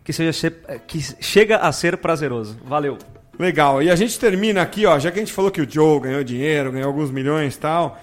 que, 0.03 0.11
seja, 0.11 0.51
que 0.87 0.99
chega 1.23 1.57
a 1.57 1.71
ser 1.71 1.97
prazeroso. 1.97 2.57
Valeu! 2.65 2.97
Legal, 3.37 3.83
e 3.83 3.91
a 3.91 3.95
gente 3.95 4.19
termina 4.19 4.63
aqui, 4.63 4.87
ó, 4.87 4.97
já 4.97 5.11
que 5.11 5.19
a 5.19 5.21
gente 5.21 5.31
falou 5.31 5.51
que 5.51 5.61
o 5.61 5.69
Joe 5.69 5.99
ganhou 5.99 6.23
dinheiro, 6.23 6.71
ganhou 6.71 6.87
alguns 6.87 7.11
milhões 7.11 7.55
e 7.55 7.59
tal. 7.59 8.01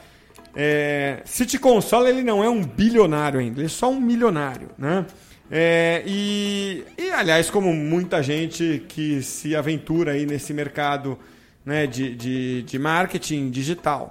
É, 0.55 1.21
se 1.25 1.45
te 1.45 1.59
consola, 1.59 2.09
ele 2.09 2.23
não 2.23 2.45
é 2.45 2.49
um 2.49 2.63
bilionário 2.63 3.41
ainda, 3.41 3.59
ele 3.59 3.67
é 3.67 3.69
só 3.69 3.91
um 3.91 4.01
milionário, 4.01 4.69
né? 4.79 5.05
É, 5.51 6.05
e, 6.07 6.85
e, 6.97 7.11
aliás, 7.11 7.51
como 7.51 7.75
muita 7.75 8.23
gente 8.23 8.85
que 8.89 9.21
se 9.21 9.57
aventura 9.57 10.13
aí 10.13 10.25
nesse 10.25 10.55
mercado 10.55 11.19
né, 11.65 11.87
de, 11.87 12.15
de, 12.15 12.63
de 12.63 12.79
marketing 12.79 13.51
digital. 13.51 14.11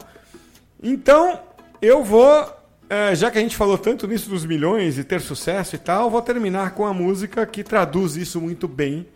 Então, 0.82 1.40
eu 1.82 2.04
vou, 2.04 2.48
é, 2.90 3.16
já 3.16 3.30
que 3.30 3.38
a 3.38 3.42
gente 3.42 3.56
falou 3.56 3.78
tanto 3.78 4.08
nisso 4.08 4.30
dos 4.30 4.46
milhões 4.46 4.98
e 4.98 5.04
ter 5.04 5.22
sucesso 5.22 5.76
e 5.76 5.80
tal, 5.80 6.10
vou 6.10 6.22
terminar 6.22 6.72
com 6.72 6.86
a 6.86 6.94
música 6.94 7.46
que 7.46 7.64
traduz 7.64 8.16
isso 8.16 8.40
muito 8.40 8.68
bem, 8.68 9.08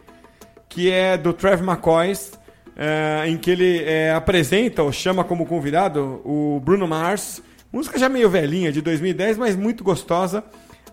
que 0.67 0.91
é 0.91 1.17
do 1.17 1.33
Trev 1.33 1.61
McCoy, 1.61 2.13
é, 2.75 3.23
em 3.27 3.37
que 3.37 3.51
ele 3.51 3.83
é, 3.83 4.11
apresenta 4.11 4.83
ou 4.83 4.91
chama 4.91 5.23
como 5.23 5.45
convidado 5.45 6.21
o 6.25 6.59
Bruno 6.59 6.87
Mars. 6.87 7.41
Música 7.71 7.97
já 7.97 8.09
meio 8.09 8.29
velhinha, 8.29 8.71
de 8.71 8.81
2010, 8.81 9.37
mas 9.37 9.55
muito 9.55 9.83
gostosa. 9.83 10.43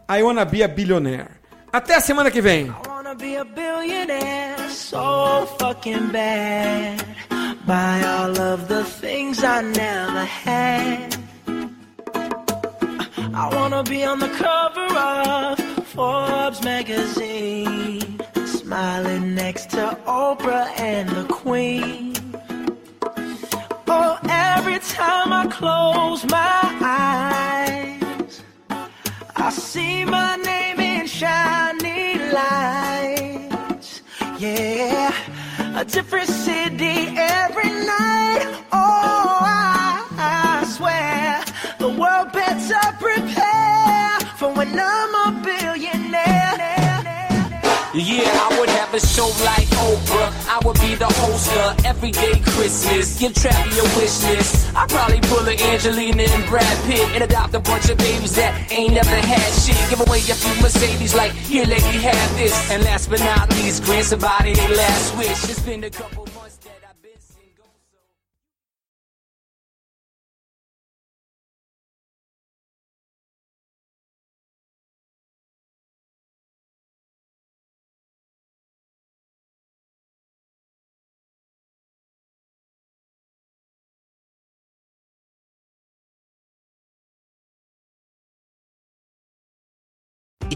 I 0.09 0.23
Wanna 0.23 0.45
Be 0.45 0.63
a 0.63 0.69
Billionaire. 0.69 1.29
Até 1.73 1.95
a 1.95 2.01
semana 2.01 2.31
que 2.31 2.41
vem. 2.41 2.73
Be 3.21 3.35
a 3.35 3.45
billionaire, 3.45 4.71
so 4.71 5.45
fucking 5.59 6.11
bad. 6.11 7.05
Buy 7.67 8.03
all 8.03 8.41
of 8.41 8.67
the 8.67 8.83
things 8.83 9.45
I 9.45 9.61
never 9.61 10.25
had. 10.25 11.17
I 13.35 13.55
wanna 13.55 13.83
be 13.83 14.05
on 14.05 14.21
the 14.21 14.31
cover 14.31 14.89
of 14.97 15.59
Forbes 15.89 16.65
magazine. 16.65 18.21
Smiling 18.47 19.35
next 19.35 19.69
to 19.71 19.99
Oprah 20.07 20.69
and 20.79 21.09
the 21.11 21.25
Queen. 21.25 22.15
Oh, 23.87 24.19
every 24.31 24.79
time 24.79 25.31
I 25.33 25.47
close 25.47 26.25
my 26.25 26.61
eyes, 26.81 28.43
I 29.37 29.51
see 29.51 30.07
my 30.07 30.37
name 30.37 30.81
in 30.81 31.07
shiny 31.07 32.00
Yeah, 34.39 35.13
a 35.79 35.85
different 35.85 36.29
city 36.29 37.15
every 37.17 37.71
night. 37.71 38.65
Oh, 38.73 39.39
I, 39.43 40.07
I 40.17 40.65
swear 40.65 41.45
the 41.79 41.89
world 42.01 42.33
better 42.33 42.85
prepare 42.99 44.21
for 44.39 44.53
when 44.55 44.71
I'm 44.79 45.15
a 45.27 45.43
billionaire. 45.45 46.57
Yeah, 47.93 48.47
I 48.47 48.57
would 48.59 48.71
have 48.71 48.95
a 48.95 49.01
show 49.01 49.29
like 49.45 49.70
Oprah. 49.81 50.31
I 50.49 50.59
would 50.65 50.79
be 50.81 50.95
the 50.95 51.07
host 51.07 51.51
of 51.57 51.85
Everyday 51.85 52.41
Christmas. 52.41 53.19
Give 53.19 53.35
Travis 53.35 53.77
your 53.77 53.89
wish 53.97 54.23
list. 54.29 54.75
I'd 54.77 54.89
probably 54.89 55.21
pull 55.21 55.47
a 55.49 55.57
Angelina 55.73 56.23
and 56.23 56.45
Brad 56.49 56.77
Pitt 56.85 57.09
and 57.15 57.25
adopt 57.25 57.55
a 57.55 57.61
bunch 57.61 57.89
of 57.89 57.99
babies 57.99 58.35
that 58.37 58.53
ain't 58.71 58.95
never 58.95 59.11
had 59.11 59.51
shit. 59.63 59.77
Give 59.91 60.01
away 60.07 60.19
a 60.19 60.37
few 60.37 60.55
Mercedes 60.63 61.15
like, 61.15 61.33
here 61.33 61.65
lady, 61.65 61.99
have 62.05 62.37
this. 62.37 62.55
And 62.71 62.85
last 62.85 63.09
but 63.09 63.21
not 63.21 63.49
least, 63.57 63.85
grant 63.85 64.07
somebody 64.07 64.55
their 64.55 64.77
last 64.77 65.17
wish. 65.17 65.45
It's 65.51 65.61
been 65.61 65.85
a 65.85 65.91
couple 65.91 66.30